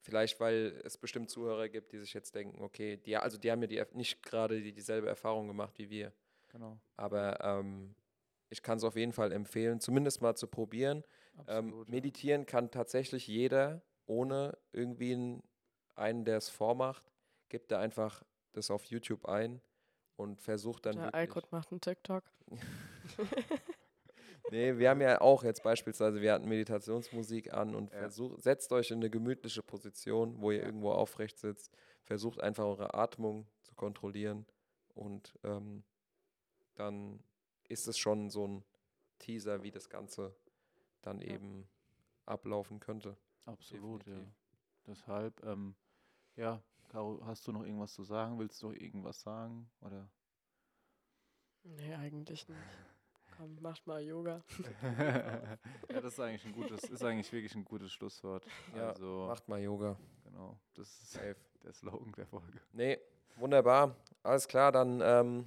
[0.00, 3.60] vielleicht, weil es bestimmt Zuhörer gibt, die sich jetzt denken, okay, die, also die haben
[3.62, 6.12] ja die, nicht gerade die, dieselbe Erfahrung gemacht wie wir.
[6.48, 6.78] genau.
[6.96, 7.94] Aber ähm,
[8.50, 11.04] ich kann es auf jeden Fall empfehlen, zumindest mal zu probieren.
[11.46, 11.88] Ähm, Absolut.
[11.88, 11.94] ja.
[11.94, 15.42] meditieren kann tatsächlich jeder, ohne irgendwie einen,
[15.99, 17.12] einen der es vormacht.
[17.49, 18.22] Gibt da einfach
[18.53, 19.61] das auf YouTube ein
[20.16, 21.14] und versucht dann Der.
[21.14, 22.24] Alkut macht einen TikTok.
[24.51, 27.99] Nee, wir haben ja auch jetzt beispielsweise, wir hatten Meditationsmusik an und Ja.
[27.99, 30.64] versucht, setzt euch in eine gemütliche Position, wo ihr Ja.
[30.64, 34.46] irgendwo aufrecht sitzt, versucht einfach eure Atmung zu kontrollieren
[34.94, 35.84] und ähm,
[36.76, 37.22] dann
[37.68, 38.64] ist es schon so ein
[39.18, 40.34] Teaser, wie das Ganze
[41.03, 41.34] dann Ja.
[41.34, 41.68] eben
[42.24, 43.18] ablaufen könnte.
[43.44, 44.12] Absolut, ja.
[44.14, 44.34] definitiv.
[44.86, 45.74] Deshalb, ähm,
[46.39, 48.39] ja, Caro, hast du noch irgendwas zu sagen?
[48.39, 49.68] Willst du noch irgendwas sagen?
[49.80, 50.09] Oder?
[51.64, 52.61] Nee, eigentlich nicht.
[53.36, 54.43] Komm, macht mal Yoga.
[54.82, 58.45] ja, das ist eigentlich ein gutes, ist eigentlich wirklich ein gutes Schlusswort.
[58.74, 59.97] Ja, also, Macht mal Yoga.
[60.24, 61.36] genau, das ist Safe.
[61.62, 62.61] der Slogan der Folge.
[62.72, 62.99] Nee,
[63.36, 63.95] wunderbar.
[64.22, 65.47] Alles klar, dann ähm,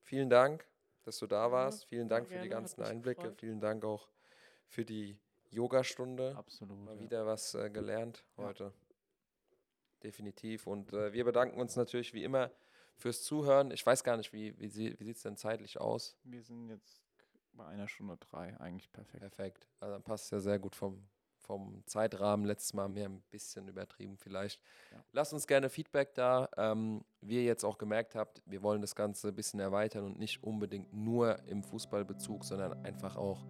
[0.00, 0.66] vielen Dank,
[1.02, 1.84] dass du da Ja, warst.
[1.86, 3.22] Vielen sehr Dank für die ganzen Einblicke.
[3.22, 3.40] gefreut.
[3.40, 4.08] Vielen Dank auch
[4.66, 5.18] für die
[5.50, 6.34] Yogastunde.
[6.36, 6.78] Absolut.
[6.84, 7.00] Mal ja.
[7.02, 8.44] wieder was äh, gelernt Ja.
[8.44, 8.72] heute.
[10.02, 10.66] Definitiv.
[10.66, 12.50] Und äh, wir bedanken uns natürlich wie immer
[12.96, 13.70] fürs Zuhören.
[13.70, 16.16] Ich weiß gar nicht, wie, wie, sie- wie sieht es denn zeitlich aus?
[16.24, 17.00] Wir sind jetzt
[17.52, 19.20] bei einer Stunde drei, eigentlich perfekt.
[19.20, 19.68] Perfekt.
[19.80, 21.02] Also dann passt es ja sehr gut vom,
[21.40, 22.46] vom Zeitrahmen.
[22.46, 24.60] Letztes Mal haben wir ein bisschen übertrieben vielleicht.
[24.92, 25.02] Ja.
[25.12, 26.48] Lasst uns gerne Feedback da.
[26.56, 30.18] Ähm, wie ihr jetzt auch gemerkt habt, wir wollen das Ganze ein bisschen erweitern und
[30.18, 33.44] nicht unbedingt nur im Fußballbezug, sondern einfach auch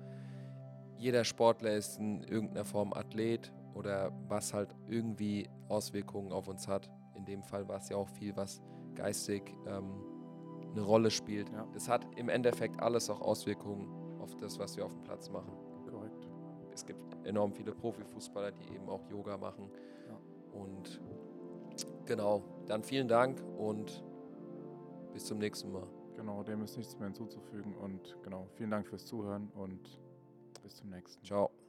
[0.97, 6.91] jeder Sportler ist in irgendeiner Form Athlet oder was halt irgendwie Auswirkungen auf uns hat.
[7.15, 8.61] In dem Fall war es ja auch viel, was
[8.97, 10.03] geistig ähm,
[10.73, 11.49] eine Rolle spielt.
[11.51, 11.65] Ja.
[11.73, 13.89] Das hat im Endeffekt alles auch Auswirkungen
[14.21, 15.53] auf das, was wir auf dem Platz machen.
[15.89, 16.29] Korrekt.
[16.75, 19.71] Es gibt enorm viele Profifußballer, die eben auch Yoga machen.
[20.09, 20.61] Ja.
[20.61, 21.01] Und
[22.05, 24.05] genau, dann vielen Dank und
[25.13, 25.87] bis zum nächsten Mal.
[26.17, 27.75] Genau, dem ist nichts mehr hinzuzufügen.
[27.77, 30.01] Und genau, vielen Dank fürs Zuhören und
[30.65, 31.27] bis zum nächsten Mal.
[31.27, 31.68] Ciao.